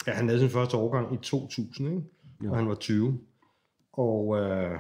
[0.08, 2.04] ja, han lavede sin første årgang i 2000, ikke?
[2.52, 3.20] Og han var 20.
[3.94, 4.80] Og, øh,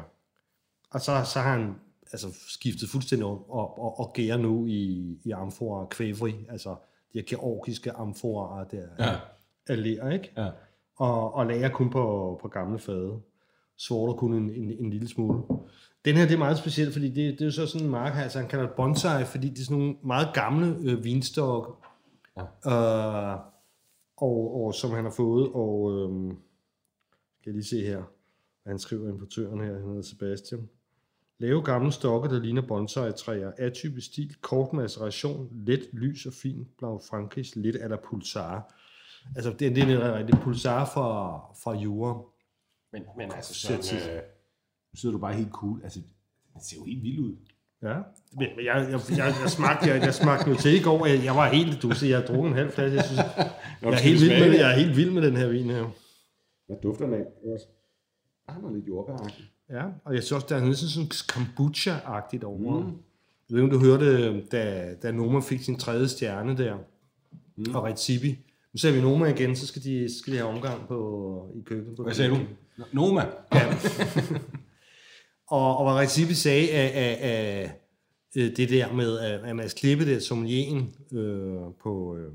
[0.91, 1.76] og så, så har han
[2.12, 6.69] altså, skiftet fuldstændig om og, og, og gærer nu i, i amfora kvævri, altså
[7.13, 9.15] de her georgiske amforaer der Ja.
[9.67, 10.32] af ler, ikke?
[10.38, 10.50] Ja.
[10.97, 13.19] og, og lager kun på, på gamle fade.
[13.78, 15.43] Sorter kun en, en, en lille smule.
[16.06, 18.14] Den her, det er meget specielt, fordi det, det er jo så sådan en mark,
[18.16, 21.72] altså han kalder det bonsai, fordi det er sådan nogle meget gamle øh, vinstokke,
[22.38, 22.44] ja.
[22.44, 23.40] øh,
[24.18, 26.34] og, og, som han har fået, og øh,
[27.40, 28.04] skal jeg lige se her,
[28.68, 30.70] han skriver importøren her, han hedder Sebastian.
[31.40, 37.02] Lave gamle stokke, der ligner bonsai-træer, atypisk stil, kort maceration, let lys og fin, blau
[37.10, 38.74] frankrig, lidt eller pulsar.
[39.36, 42.22] Altså, det, det er rigtig pulsar fra, fra jura.
[42.92, 44.22] Men, men altså sådan, øh,
[44.96, 45.82] sidder du bare helt cool.
[45.84, 46.00] Altså,
[46.56, 47.36] det ser jo helt vildt ud.
[47.84, 47.96] Ja.
[48.34, 51.06] Men jeg, jeg, jeg, jeg, smagte, jeg, jeg smagte jo til i går.
[51.06, 52.96] Jeg, jeg var helt, du jeg har drukket en halv flaske.
[52.96, 53.20] Jeg, synes,
[53.82, 55.92] jeg, er helt vild med, jeg er helt vild med den her vin her.
[56.68, 57.26] Hvad dufter den af?
[57.54, 57.66] Også.
[58.48, 59.52] Ah, noget lidt jordbæragtigt.
[59.70, 62.80] Ja, og jeg synes også, der er næsten sådan kombucha-agtigt over.
[62.80, 62.88] Mm.
[63.50, 66.78] Jeg ved ikke, om du hørte, da, da Noma fik sin tredje stjerne der,
[67.56, 67.76] mm.
[67.76, 68.40] og Retsibi.
[68.74, 71.98] Nu ser vi Noma igen, så skal de, skal de have omgang på, i køkkenet.
[71.98, 72.38] På Hvad sagde du?
[72.92, 73.22] Noma.
[73.54, 73.74] Ja.
[75.52, 77.72] og, og hvad Recipe sagde af, af, af
[78.36, 82.32] øh, det der med, at, Mads Klippe, der sommelieren øh, på, øh,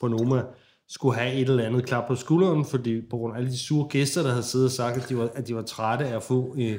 [0.00, 0.42] på Noma,
[0.88, 3.88] skulle have et eller andet klap på skulderen, fordi på grund af alle de sure
[3.88, 6.22] gæster, der havde siddet og sagt, at de var, at de var trætte af at
[6.22, 6.78] få øh,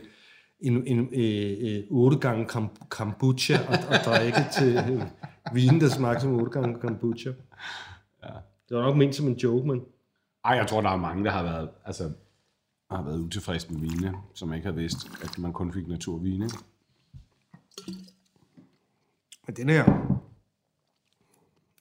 [0.60, 5.02] en, en øh, øh, otte gange kam- kombucha og, og drikke til øh,
[5.54, 7.30] vin, der smagte som otte gange kombucha.
[8.24, 8.30] Ja.
[8.70, 9.82] Det var nok ment som en joke, men
[10.46, 12.04] Ej, jeg tror, der er mange, der har været, altså,
[12.92, 16.50] har været utilfredse med vine, som ikke har vidst, at man kun fik naturvine.
[19.48, 19.86] Men den her,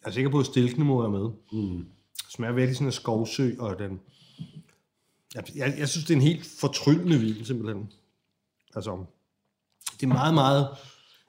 [0.03, 1.31] jeg er sikker på, at stilkene er med.
[1.53, 1.87] Mm.
[2.29, 4.01] Smager virkelig sådan en skovsø, og den...
[5.35, 7.93] Jeg, jeg, jeg synes, det er en helt fortryllende vin, simpelthen.
[8.75, 9.05] Altså,
[10.01, 10.69] det er meget, meget...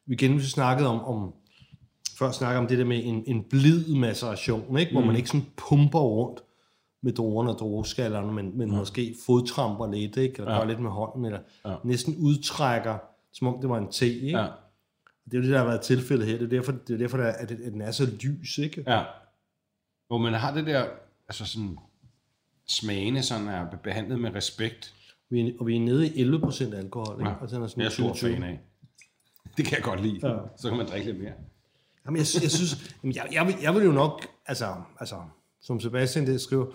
[0.05, 1.33] Vi igen snakkede om, om
[2.17, 4.91] før snakkede om det der med en, en blid maceration, ikke?
[4.91, 6.39] hvor man ikke sådan pumper rundt
[7.01, 10.39] med druerne og drueskallerne, men, men måske fodtramper lidt, ikke?
[10.41, 11.75] eller gør lidt med hånden, eller Ja.
[11.83, 12.97] næsten udtrækker,
[13.33, 14.07] som om det var en te.
[14.13, 14.37] Ikke?
[14.39, 14.47] Ja.
[15.25, 16.37] Det er jo det, der har været tilfældet her.
[16.37, 18.83] Det er derfor, det er derfor der, at, det- at den er så lys, ikke?
[18.87, 19.03] Ja.
[20.07, 20.85] Hvor man har det der,
[21.29, 21.77] altså sådan,
[22.67, 24.93] smagene sådan er behandlet med respekt.
[25.29, 27.29] Vi er, og vi er nede i 11% alkohol, ikke?
[27.29, 27.35] Ja.
[27.41, 28.33] Og den er sådan Det er jeg stor 20.
[28.33, 28.59] fan af.
[29.57, 30.27] Det kan jeg godt lide.
[30.29, 30.37] Ja.
[30.57, 31.33] Så kan man drikke lidt mere.
[32.05, 35.15] Jamen, jeg, jeg synes, jeg, jeg, vil, jeg vil jo nok, altså, altså
[35.61, 36.65] som Sebastian det skriver,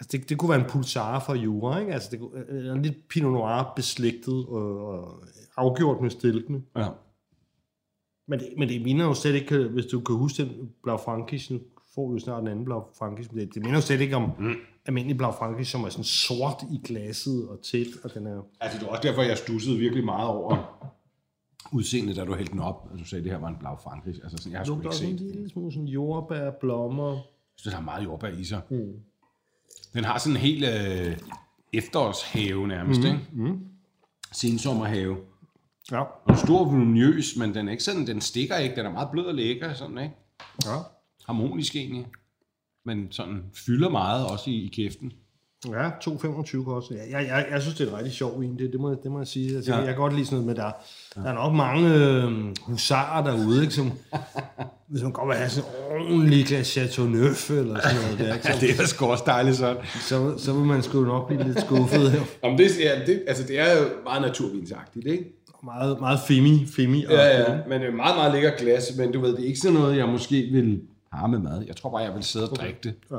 [0.00, 1.92] altså det, det kunne være en pulsar fra Jura, ikke?
[1.92, 5.24] Altså det kunne, øh, lidt Pinot Noir beslægtet og, og
[5.56, 6.62] afgjort med stilkene.
[6.76, 6.88] Ja.
[8.28, 10.96] Men det, men det minder jo slet ikke, øh, hvis du kan huske den Blau
[10.96, 11.60] Frankis, nu
[11.94, 14.30] får vi snart en anden Blau Frankis, men det, det minder jo slet ikke om
[14.38, 14.54] mm.
[14.86, 18.42] almindelig Blau Frankis, som er sådan sort i glasset og tæt, og den er...
[18.60, 20.82] Altså, det var også derfor, jeg stussede virkelig meget over
[21.72, 22.88] udseendet, da du hældte den op.
[22.92, 24.14] Og du sagde, at det her var en blau frankrig.
[24.22, 25.20] Altså, sådan, jeg har sgu ikke en set.
[25.20, 27.18] lille smule sådan jordbær, blommer.
[27.62, 28.60] Så den har meget jordbær i sig.
[28.70, 28.92] Mm.
[29.94, 31.18] Den har sådan en helt øh,
[31.72, 33.06] efterårshave nærmest, mm.
[33.06, 33.20] ikke?
[33.32, 33.60] Mm.
[34.32, 35.16] Sensommerhave.
[35.90, 36.00] Ja.
[36.00, 38.76] Og en stor voluminøs, men den er ikke sådan, den stikker ikke.
[38.76, 40.14] Den er meget blød og lækker, sådan, ikke?
[40.66, 40.76] Ja.
[41.26, 42.06] Harmonisk egentlig.
[42.84, 45.12] Men sådan fylder meget også i, i kæften.
[45.68, 46.94] Ja, 2,25 koster.
[46.94, 49.10] Jeg, jeg, jeg, jeg synes, det er en rigtig sjov vin, det, det, må, det
[49.10, 49.56] må jeg sige.
[49.56, 49.76] Altså, Ja.
[49.78, 49.84] ja.
[49.84, 50.70] Jeg kan godt lide sådan noget med, der,
[51.22, 53.92] der er nok mange øh, husarer derude, ikke, som,
[54.88, 58.46] hvis man godt vil have sådan en ordentlig glas Chateauneuf eller sådan noget der, ikke,
[58.46, 59.76] så, det er sgu også dejligt sådan.
[60.00, 62.20] så, så vil man sgu nok blive lidt skuffet her.
[62.42, 65.24] Om det, ja, det, altså, det er jo meget naturvinsagtigt, ikke?
[65.64, 67.04] Meget, meget femi, femi.
[67.10, 69.60] Ja, ja, men det er meget, meget lækker glas, men du ved, det er ikke
[69.60, 70.80] sådan noget, jeg måske vil
[71.12, 71.64] have med mad.
[71.66, 72.94] Jeg tror bare, jeg vil sidde og drikke det.
[73.10, 73.16] ja.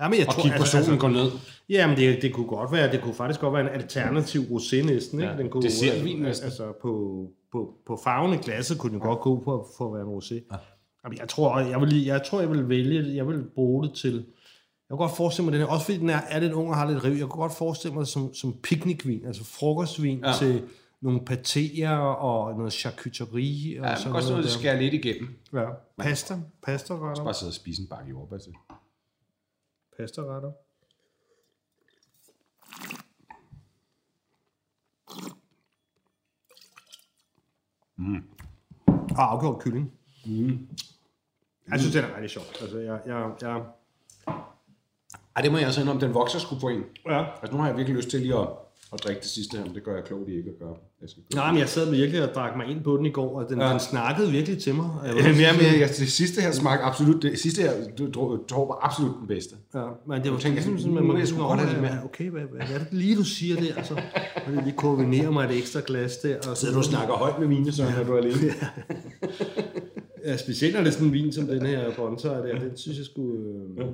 [0.00, 1.30] Ja men jeg Og tror, kigge på altså, solen gå ned.
[1.68, 5.20] Jamen, det, det kunne godt være, det kunne faktisk godt være en alternativ rosé næsten,
[5.20, 5.32] ikke?
[5.32, 6.44] Ja, Den kunne, dessertvin næsten.
[6.44, 10.02] Altså, på, på, på farven i glasset kunne den godt gå på, for at være
[10.12, 10.34] en rosé.
[10.52, 10.56] Ja.
[11.04, 14.12] Jamen, jeg tror, jeg vil, jeg tror, jeg vil vælge, jeg vil bruge det til,
[14.14, 14.24] jeg
[14.90, 16.90] kunne godt forestille mig den her, også fordi den er, er lidt ung og har
[16.90, 20.28] lidt riv, jeg kunne godt forestille mig det som, som picnicvin, altså frokostvin Ja.
[20.30, 20.36] ja.
[20.38, 20.62] til,
[21.02, 24.58] nogle patéer og noget charcuterie og Ja, sådan kan godt stå noget og der.
[24.58, 25.28] skære lidt igennem.
[25.54, 25.64] Ja.
[25.98, 27.24] Pasta, pasta retter.
[27.24, 28.52] Bare sidde og spise en bakke jordbær til.
[29.96, 30.52] Pasta retter.
[37.96, 38.22] Mm.
[38.86, 39.92] Og afgjort kylling.
[40.26, 40.68] Mm.
[41.70, 42.58] Jeg synes, det er rigtig sjovt.
[42.60, 43.62] Altså, jeg, jeg, jeg,
[45.36, 46.84] Ej, det må jeg også indrømme, den vokser sgu på en.
[47.06, 47.26] ja.
[47.40, 48.48] Altså, nu har jeg virkelig lyst til lige at,
[48.94, 50.74] at drikke det sidste her, men det gør jeg klogt i ikke at gøre.
[51.02, 51.42] Jeg skal gøre.
[51.42, 53.60] Nej, men jeg sad virkelig og drak mig ind på den i går, og den,
[53.60, 53.70] ja.
[53.70, 54.90] den snakkede virkelig til mig.
[55.04, 58.10] Jeg Jamen, sådan- ja, men jeg, det sidste her smagte absolut, det sidste her du,
[58.66, 59.54] var absolut den bedste.
[59.74, 62.04] Ja, men det var tænker, ligesom sådan, man må sådan godt have over, lidt ja,
[62.04, 63.82] okay, hvad, hvad, hvad, er det lige, du siger der?
[63.82, 63.94] Så
[64.54, 66.36] jeg lige koordinere mig et ekstra glas der.
[66.50, 68.52] Og så, du snakker højt med mine, så når du er alene.
[70.24, 72.98] Ja, specielt når det er sådan en vin som den her Bonsai der, den synes
[72.98, 73.38] jeg skulle...
[73.78, 73.86] Øh,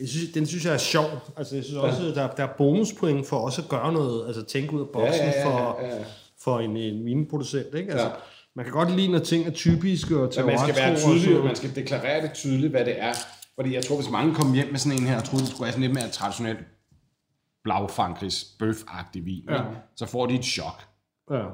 [0.00, 1.04] jeg synes, den synes jeg er sjov.
[1.36, 4.42] Altså, jeg synes også, at der, der er bonuspoint for også at gøre noget, altså
[4.44, 6.04] tænke ud af boksen Ja, ja, ja, for, ja, ja.
[6.42, 7.90] for en, en vinproducent, ikke?
[7.92, 8.12] Altså, Ja.
[8.54, 11.44] man kan godt lide, når ting er typiske og Så man skal være tydelig, og
[11.44, 13.12] man skal deklarere det tydeligt, hvad det er.
[13.54, 15.62] Fordi jeg tror, hvis mange kom hjem med sådan en her, og troede, det skulle
[15.64, 16.56] være sådan lidt mere traditionel
[17.64, 19.54] blaufankrigs bøf-agtig vin, Ja.
[19.54, 19.62] ja.
[19.96, 20.82] så får de et chok.
[21.30, 21.44] Ja.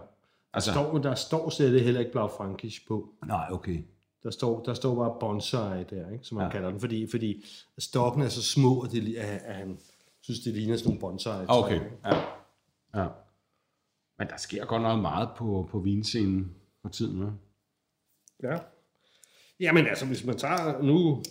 [0.55, 3.09] Altså, Står, der står slet heller ikke Blau Frankisch på.
[3.27, 3.79] nej, okay.
[4.23, 6.51] Der står, der står bare bonsai der, ikke, som man ja.
[6.51, 7.45] Kalder den, fordi, fordi
[7.79, 9.79] stokken er så små, at, det, at, at han
[10.21, 11.45] synes, det ligner sådan nogle bonsai.
[11.49, 12.17] Okay, ja.
[12.95, 13.09] ja.
[14.19, 17.29] Men der sker godt nok meget på, på vinscenen på tiden, ja.
[18.51, 18.59] Ja.
[19.61, 21.23] Jamen altså, hvis man tager nu...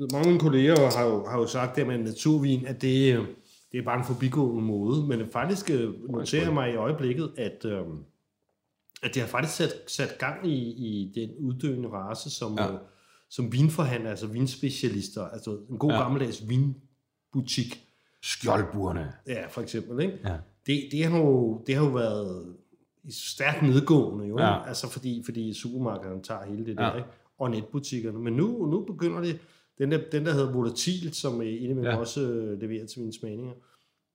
[0.00, 3.26] Mange af mine kolleger har jo, har jo sagt det med naturvin, at det, øh,
[3.72, 5.06] det er bare en forbigående måde.
[5.06, 7.86] Men faktisk øh, noterer jeg mig i øjeblikket, at, øh,
[9.02, 12.72] at det har faktisk sat, sat gang i, i den uddøende race, som, ja.
[12.72, 12.78] Øh,
[13.30, 15.22] som vinforhandler, altså vinspecialister.
[15.22, 16.02] Altså en god ja.
[16.02, 17.84] Gammeldags vinbutik.
[18.22, 19.12] Skjoldburne.
[19.26, 20.00] Ja, for eksempel.
[20.00, 20.18] Ikke?
[20.24, 20.36] Ja.
[20.66, 22.54] Det, det, har jo, det har jo været
[23.10, 24.38] stærkt nedgående, jo.
[24.38, 24.68] Ja.
[24.68, 26.82] Altså fordi, fordi supermarkederne tager hele det Ja.
[26.82, 27.08] der, ikke?
[27.38, 28.18] og netbutikkerne.
[28.18, 29.38] Men nu, nu begynder det,
[29.78, 31.90] den der, den der hedder Volatil, som indimellem ja.
[31.90, 31.96] Ja.
[31.96, 33.54] også øh, leverer til mine smagninger,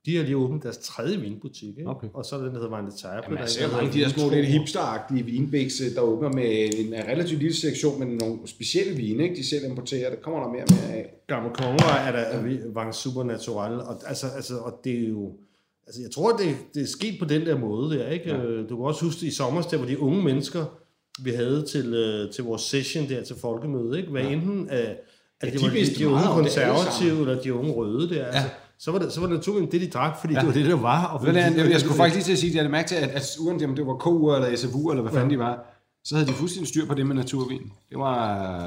[0.06, 1.90] de har lige åbnet deres tredje vinbutik, ikke?
[1.90, 2.08] Okay.
[2.14, 3.22] og så er der den, der hedder Vine Tire.
[3.24, 6.94] Jamen, jeg ser mange af de der små lidt hipsteragtige vinbæks, der åbner med en
[6.94, 9.36] relativt lille sektion med nogle specielle vine, ikke?
[9.36, 10.10] de selv importerer.
[10.10, 11.14] Der kommer der mere og mere af.
[11.28, 12.58] Gamle Kongevej er der ja.
[12.74, 15.32] Vang Supernatural, og, altså, altså, og det er jo,
[15.88, 18.30] altså jeg tror, det, det er sket på den der måde der, ikke?
[18.30, 18.62] Ja.
[18.70, 20.66] Du kan også huske det i sommer, der var de unge mennesker,
[21.24, 24.12] vi havde til, øh, til vores session der til folkemøde, ikke?
[24.12, 24.30] Hvad ja.
[24.30, 24.98] enten af,
[25.42, 28.26] at Ja, det de var de, de unge konservative, eller de unge røde der, ja.
[28.26, 28.50] altså,
[28.84, 30.40] så var det, så var det naturligvis det, de drak, fordi ja.
[30.40, 31.06] Det var det, der var.
[31.06, 32.96] Og fordi, jeg, jeg skulle faktisk lige til at sige, at jeg havde mærke til,
[32.96, 35.66] at, at uanset om det var KU eller SFU, eller hvad fanden de var,
[36.04, 37.62] så havde de fuldstændig styr på det med naturvin.
[37.90, 38.20] Det var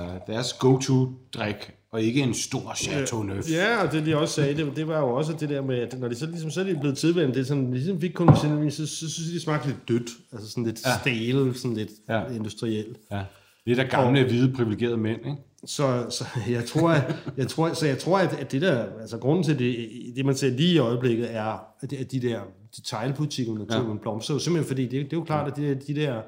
[0.03, 3.51] øh, deres go-to-drik, og ikke en stor Chateau Neuf.
[3.51, 6.01] Ja, og det de også sagde, det, det var jo også det der med, at
[6.01, 8.71] når de så ligesom så er de blevet tilvendt, det er sådan, ligesom fik vin,
[8.71, 10.99] så, så, så synes de, det smagte lidt dødt, altså sådan lidt ja.
[11.01, 12.27] stale, sådan lidt ja.
[12.27, 12.97] Industrielt.
[13.13, 13.23] Ja.
[13.67, 15.37] Lidt af gamle, hvide, privilegerede mænd, ikke?
[15.67, 16.25] Så, så
[16.57, 19.77] jeg tror, at, jeg tror, så jeg tror, at, det der, altså grunden til det,
[20.17, 22.41] det man ser lige i øjeblikket, er, at, de der
[22.77, 24.03] detailbutikker med naturen ja.
[24.03, 26.23] blomster, jo simpelthen fordi, det, det er jo klart, at de, der- de der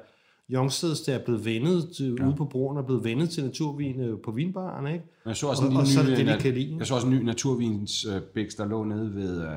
[0.51, 2.27] youngsters, der er blevet vendet til, ja.
[2.27, 5.05] ude på broerne, er blevet vendet til naturvin øh, på vinbaren, ikke?
[5.25, 6.75] Jeg så også Og- en og ny, så er det det, de kan lide.
[6.79, 9.47] Jeg så også en ny naturvins øh, der lå nede ved, øh,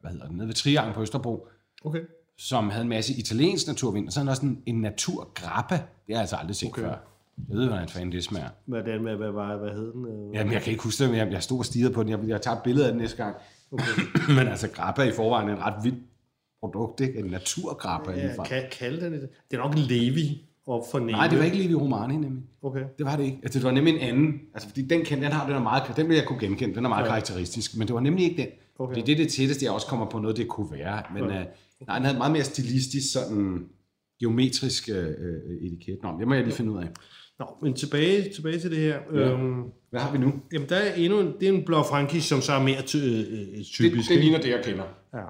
[0.00, 1.48] hvad hedder det, nede ved Triangel på Østerbro,
[1.84, 2.00] Okay.
[2.38, 5.74] som havde en masse italiensk naturvin, og så havde den også en, en naturgrappa.
[5.74, 6.82] Det har jeg altså aldrig set okay.
[6.82, 6.94] før.
[7.48, 8.48] Jeg ved, hvordan fanden det smager.
[8.66, 10.04] Hvordan, hvad, hvad, hvad, hvad hed den?
[10.04, 10.34] øh?
[10.34, 12.10] Jamen, jeg kan ikke huske det, men jeg, jeg stod og stirrede på den.
[12.10, 13.36] Jeg, jeg tager et billede af den næste gang.
[13.72, 13.84] Okay.
[14.36, 15.96] men altså, grappa i forvejen er en ret vild
[16.60, 17.18] produkt, ikke?
[17.18, 19.28] En naturgrappa ja, Ja, kan, kalde den det?
[19.50, 21.12] Det er nok Levi op for Neve.
[21.12, 22.42] Nej, det var ikke Levi Romani, nemlig.
[22.62, 22.84] Okay.
[22.98, 23.38] Det var det ikke.
[23.42, 24.40] Altså, det var nemlig en anden.
[24.54, 26.74] Altså, fordi den, den har den er meget, den vil jeg kunne genkende.
[26.74, 27.08] Den er meget ja.
[27.08, 28.48] karakteristisk, men det var nemlig ikke den.
[28.78, 28.94] Okay.
[28.94, 31.02] Det er det, det tætteste, jeg også kommer på noget, det kunne være.
[31.14, 31.40] Men ja.
[31.40, 31.46] øh,
[31.86, 33.68] nej, den havde meget mere stilistisk, sådan
[34.20, 35.98] geometrisk øh, øh, etiket.
[36.02, 36.88] Nå, det må jeg lige finde ud af.
[37.38, 39.00] Nå, men tilbage, tilbage til det her.
[39.12, 39.18] Ja.
[39.18, 40.32] Øhm, Hvad har vi nu?
[40.52, 42.96] jamen, der er endnu en, det er en blå frankish, som så er mere ty,
[42.96, 44.08] øh, øh, Det, typisk.
[44.08, 44.22] det ikke?
[44.24, 44.84] ligner det, jeg kender.
[45.14, 45.24] Ja.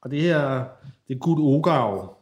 [0.00, 0.64] Og det her,
[1.08, 2.16] det er Gud Ogav,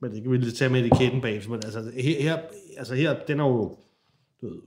[0.00, 2.38] men det kan vi lige tage med etiketten bag, men altså her, her,
[2.76, 3.76] altså her den er jo
[4.40, 4.60] du ved,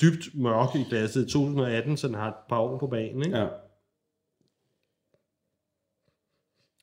[0.00, 1.26] dybt mørk i glasset.
[1.28, 3.38] 2018, så den har et par år på banen, ikke?
[3.38, 3.46] Ja.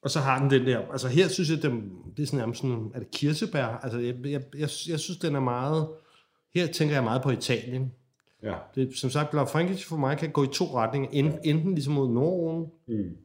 [0.02, 2.62] Og så har den den der, altså her synes jeg, den, det er sådan nærmest
[2.62, 3.66] sådan, er det kirsebær?
[3.66, 5.88] Altså jeg, jeg, jeg, jeg synes, den er meget,
[6.56, 7.94] her tænker jeg meget på Italien.
[8.44, 8.56] ja.
[8.76, 11.10] Det, som sagt, Blau Frankish for mig kan gå i to retninger.
[11.12, 13.18] Enten, enten ligesom mod Norden, Mm.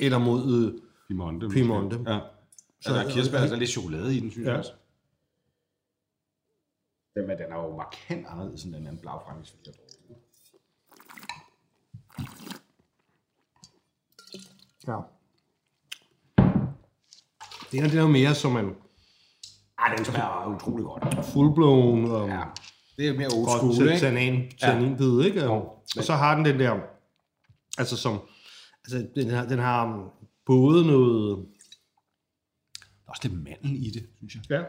[0.00, 0.40] eller mod...
[0.74, 1.48] Øh, Piemonte.
[1.48, 1.96] Piemonte.
[2.06, 2.20] Ja.
[2.80, 4.50] Så der er kirsebær, der er lidt chokolade i den, synes Ja.
[4.50, 4.72] jeg også.
[7.14, 9.74] Den, men den er jo markant anderledes end den anden blaufrankisk, jeg
[14.88, 14.96] ja.
[17.72, 18.74] Det er, det er mere som en
[19.86, 21.26] Ej, den smager utrolig godt.
[21.26, 22.40] fullblown og Ja.
[22.96, 24.00] Det er mere old godt school, ikke?
[24.00, 25.50] tannin, tanninbid, ikke?
[25.50, 26.80] Og, og så har den den der,
[27.78, 28.18] altså som,
[28.84, 30.10] altså den har, den har
[30.46, 31.36] både noget,
[32.74, 34.58] Der er også lidt mandel i det, synes jeg.
[34.58, 34.62] ja,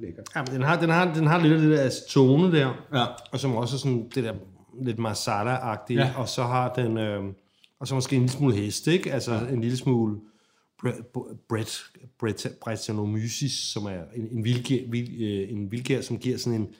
[0.00, 0.24] Lækkert.
[0.34, 3.06] ja men den har, den har, den har lidt af det der acetone der, Ja.
[3.32, 4.34] og som også er sådan det der
[4.82, 6.06] lidt masala-agtige, Ja.
[6.06, 6.12] ja.
[6.18, 7.24] og så har den, øh,
[7.80, 9.12] og så måske en lille smule hest, ikke?
[9.12, 9.48] Altså ja.
[9.48, 10.20] en lille smule
[10.80, 11.12] Brett,
[12.18, 16.74] Brett, Brettanomyces, som er en, en, vildgær, vild, øh, en vildgær, som giver sådan en,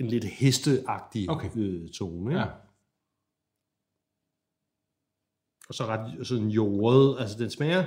[0.00, 1.48] en lidt hesteagtig Okay.
[1.56, 2.40] øh, tone, ikke?
[2.40, 2.46] Ja.
[5.68, 7.84] og så ret sådan jordet, altså den smager,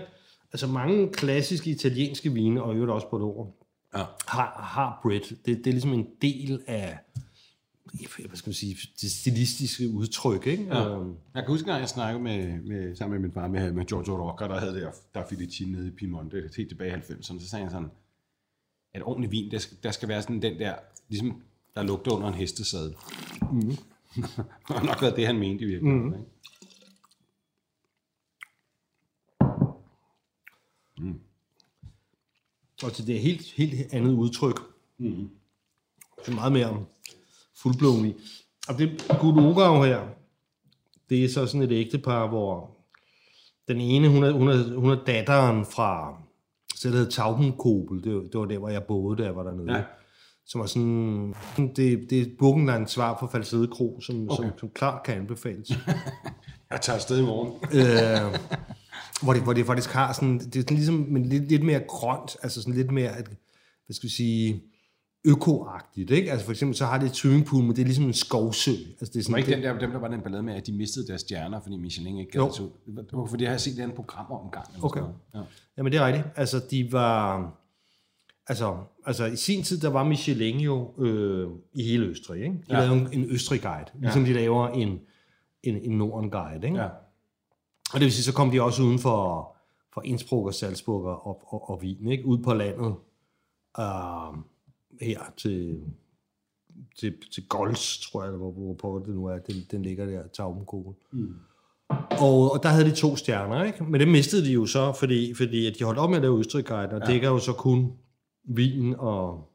[0.51, 3.61] altså mange klassiske italienske vine, og i øvrigt også på et ord,
[3.95, 4.03] Ja.
[4.27, 5.19] har, har bread.
[5.21, 6.99] Det, det er ligesom en del af,
[8.27, 10.63] hvad skal man sige, det stilistiske udtryk, ikke?
[10.63, 10.99] Ja.
[10.99, 13.85] Øhm, Jeg kan huske, at jeg snakkede med, med, sammen med min far med, med
[13.85, 17.39] Giorgio Rocca, der havde der, der Filici nede i Piemonte, helt tilbage i 90'erne.
[17.39, 17.91] Så sagde han sådan,
[18.93, 20.75] at ordentlig vin, der skal, der skal være sådan den der,
[21.09, 21.41] ligesom
[21.75, 22.95] der lugter under en hestesadel.
[23.51, 23.61] Mm.
[24.67, 26.09] det har nok været det, han mente i virkeligheden.
[26.09, 26.13] Mm.
[26.13, 26.25] Ikke?
[32.83, 34.59] og til det er helt, helt andet udtryk.
[34.97, 35.29] Mm.
[36.25, 36.85] Det er meget mere
[37.65, 38.13] fuldblåen i.
[38.67, 39.99] Og det Gudogau her,
[41.09, 42.69] det er så sådan et ægtepar, hvor
[43.67, 46.17] den ene, hun er, hun er, hun er datteren fra,
[46.75, 49.75] så det hedder Taubenkobel, det, var- det var der, hvor jeg boede, jeg var dernede.
[49.77, 49.83] Ja.
[50.47, 54.29] Som var sådan, det, det er Burgenland svar på Falsede Kro, som.
[54.29, 54.35] Okay.
[54.35, 55.69] som, som klart kan anbefales.
[56.71, 57.51] Jeg tager afsted i morgen.
[57.73, 58.39] øh,
[59.23, 61.81] hvor, det, hvor det faktisk har sådan, det er sådan ligesom, men lidt, lidt mere
[61.87, 63.27] grønt, altså sådan lidt mere, at-
[63.85, 64.63] hvad skal vi sige,
[65.25, 66.31] økoagtigt, ikke?
[66.31, 68.71] Altså for eksempel, så har det et swimmingpool, men det er ligesom en skovsø.
[68.71, 70.53] Altså det er Var sådan, ikke det, den der, dem, der var den ballade med,
[70.53, 72.69] at de mistede deres stjerner, fordi Michelin ikke gad det ud.
[72.87, 74.67] Det var fordi, jeg har set det andet program om en gang.
[74.73, 74.99] Eller Okay.
[74.99, 75.47] sådan noget.
[75.77, 76.25] Jamen det er rigtigt.
[76.35, 77.51] Altså de var,
[78.47, 82.53] altså, altså i sin tid, der var Michelin jo øh, i hele Østrig, ikke?
[82.55, 82.79] De Ja.
[82.81, 82.85] ja.
[82.87, 84.99] lavede en, en Østrig-guide, ligesom de laver en,
[85.63, 86.77] en, en Norden-guide, ikke?
[86.79, 86.85] Ja.
[87.93, 89.51] Og det vil sige, så kom de også uden for,
[89.93, 92.25] for Innsbruck og Salzburg og, og, og Wien, ikke?
[92.25, 92.95] Ud på landet.
[93.79, 94.37] Uh,
[95.01, 95.81] her til,
[96.99, 99.37] til, til Gols, tror jeg, eller hvor, hvor det nu er.
[99.37, 100.95] Den, den ligger der, Taubenkogel.
[101.11, 101.35] Mm.
[102.21, 103.83] Og, og der havde de to stjerner, ikke?
[103.83, 106.39] Men det mistede de jo så, fordi, fordi at de holdt op med at lave
[106.39, 107.13] Østrig-guiden, og ja.
[107.13, 107.93] dækker jo så kun
[108.49, 109.51] Wien og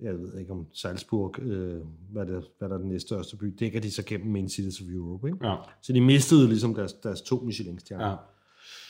[0.00, 3.80] jeg ved ikke om Salzburg, øh, hvad, det, hvad der er den næststørste by, dækker
[3.80, 5.46] de så gennem Main Cities of Europe, ikke?
[5.46, 5.56] Ja.
[5.82, 8.08] Så de mistede ligesom deres, deres to Michelin-stjerner.
[8.08, 8.16] ja.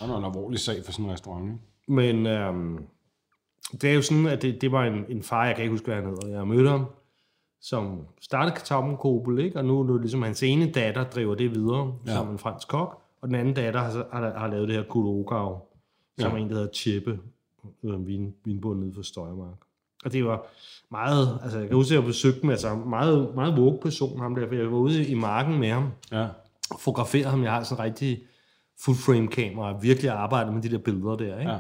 [0.01, 1.53] Og der en alvorlig sag for sådan en restaurant.
[1.53, 1.93] Ikke?
[1.93, 2.79] Men øhm,
[3.73, 5.87] det er jo sådan, at det, det var en, en far, jeg kan ikke huske,
[5.87, 6.29] hvad han hedder.
[6.29, 6.85] Jeg har mødt ham,
[7.61, 9.59] som startede Kartoffelkobel, ikke?
[9.59, 12.15] og nu er det ligesom hans ene datter driver det videre, ja.
[12.15, 15.59] som en fransk kok, og den anden datter har, har, har lavet det her Kulogau,
[16.19, 16.37] som Ja.
[16.39, 17.19] en, der hedder Chippe,
[17.85, 19.57] øh, vin, vinbund nede for Støjermark.
[20.05, 20.47] Og det var
[20.91, 24.35] meget, altså jeg kan huske, at jeg besøgte dem, altså meget, meget våg person, ham
[24.35, 26.27] der, for jeg var ude i marken med ham, Ja.
[26.71, 28.19] og fotograferede ham, jeg har sådan en rigtig
[28.85, 31.53] full frame kamera, virkelig arbejdet med de der billeder der, ikke?
[31.53, 31.59] Ja.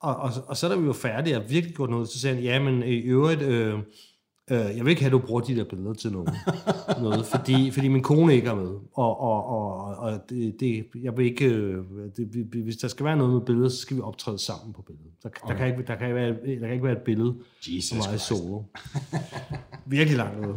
[0.00, 2.44] Og, og, og så da vi var færdige og virkelig gjort noget, så sagde han,
[2.44, 5.64] ja, men i øvrigt, øh, øh, jeg vil ikke have, at du bruger de der
[5.64, 6.30] billeder til noget,
[7.02, 8.70] noget fordi, fordi min kone ikke er med.
[8.94, 11.84] Og, og, og, og det, det, jeg vil ikke, øh,
[12.16, 14.82] det, vi- hvis der skal være noget med billeder, så skal vi optræde sammen på
[14.82, 15.10] billedet.
[15.22, 15.52] Der, okay.
[15.52, 17.34] der, kan, ikke, der, kan, ikke være, der kan ikke være et billede
[17.68, 18.62] Jesus for mig solo.
[19.86, 20.56] Virkelig langt noget.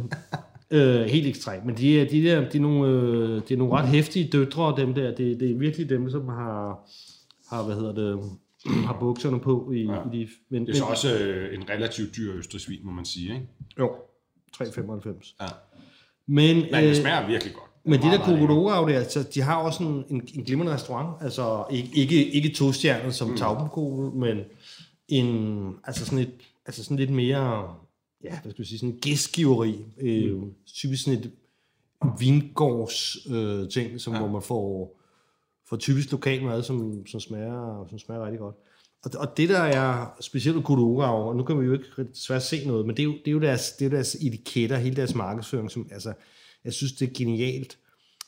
[0.70, 1.64] Øh, helt ekstremt.
[1.66, 4.74] Men de, er- de, der, de, er nogle, øh, de er nogle ret hæftige døtre,
[4.76, 5.14] dem der.
[5.14, 6.88] Det, det er virkelig dem, som har,
[7.50, 8.20] har hvad hedder det,
[8.86, 10.00] har bukserne på i, ja.
[10.12, 10.28] i de...
[10.48, 13.34] Men, Det er så også øh, en relativt dyr østersvin, må man sige.
[13.34, 13.46] Ikke?
[13.78, 13.90] Jo,
[14.56, 15.36] 3,95.
[15.40, 15.46] Ja.
[16.26, 17.70] Men, Men det smager virkelig godt.
[17.84, 18.18] men de der.
[18.18, 21.22] Kokodorau der, så de har også en, en, en glimrende restaurant.
[21.22, 23.36] Altså ikke, ikke, ikke to stjerner som mm.
[23.36, 24.38] Taubenkogel, men
[25.08, 26.32] en, altså sådan, et,
[26.66, 27.74] altså sådan lidt mere,
[28.24, 29.84] ja, hvad skal vi sige, sådan en gæstgiveri.
[30.00, 31.30] Øh, typisk sådan et
[32.18, 34.18] vingårds øh, ting, som, ja.
[34.18, 34.98] hvor man får,
[35.72, 38.56] får typisk lokal mad, som, som, smager, som smager rigtig godt.
[39.04, 42.42] Og, og det der er specielt ved Kudogau, og nu kan vi jo ikke svært
[42.42, 44.96] se noget, men det er jo, det er jo deres, det er deres etiketter, hele
[44.96, 46.12] deres markedsføring, som, altså,
[46.64, 47.78] jeg synes, det er genialt,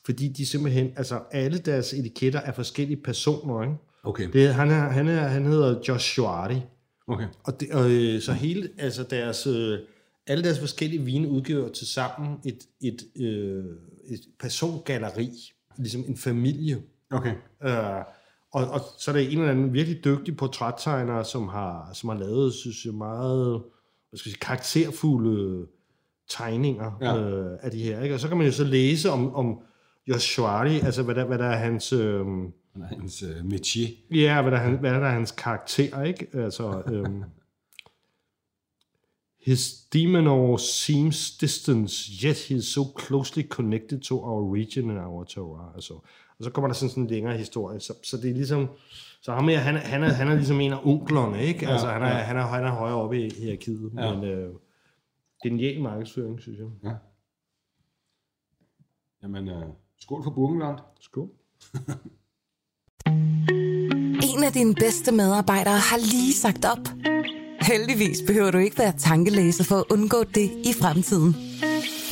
[0.05, 3.75] fordi de simpelthen, altså alle deres etiketter er forskellige personer, ikke?
[4.05, 4.29] Okay.
[4.33, 6.59] Det, han, er, han, er, han hedder Josh Schwarty,
[7.07, 7.27] okay.
[7.45, 9.79] og, det, og øh, så hele, altså deres, øh,
[10.27, 13.65] alle deres forskellige vine udgør til sammen et, et, øh,
[14.07, 15.31] et persongalleri,
[15.79, 16.83] ligesom en familie.
[17.15, 17.35] Okay.
[17.65, 18.05] Øh,
[18.53, 22.17] og, og så er der en eller anden virkelig dygtig portrættegner, som har, som har
[22.17, 23.63] lavet, synes jeg, meget
[24.11, 25.67] hvad skal jeg sige, karakterfulde
[26.29, 27.19] tegninger Ja.
[27.19, 28.03] øh, af de her.
[28.03, 28.15] Ikke?
[28.15, 29.59] Og så kan man jo så læse om, om
[30.09, 32.27] Josh Schwarty, altså hvad der, hvad der er hans, øh,
[32.75, 34.17] Eller hans uh, métier.
[34.17, 36.27] Ja, hvad der, er hvad er der er hans karakter, ikke?
[36.35, 37.23] Altså, øhm,
[39.45, 41.91] his demonor seems distant,
[42.25, 45.73] yet he is so closely connected to our region and our terroir.
[45.75, 45.95] Altså,
[46.39, 47.81] og så kommer der sådan, sådan en længere historie.
[47.81, 48.69] Så, så det er ligesom,
[49.23, 51.69] så ham her, han, er- han, er, han er ligesom en af onklerne, ikke?
[51.69, 52.15] Altså, han er, ja.
[52.15, 53.93] han er, han er højere oppe i hierarkiet.
[53.97, 54.15] Ja.
[54.15, 54.55] Men øh,
[55.45, 56.67] genial markedsføring, synes jeg.
[56.85, 56.95] Ja.
[59.23, 59.63] Jamen, uh,
[59.99, 60.79] skål for Burgenland.
[61.01, 61.29] Skål.
[64.37, 66.89] En af dine bedste medarbejdere har lige sagt op.
[67.61, 71.35] Heldigvis behøver du ikke være tankelæser for at undgå det i fremtiden.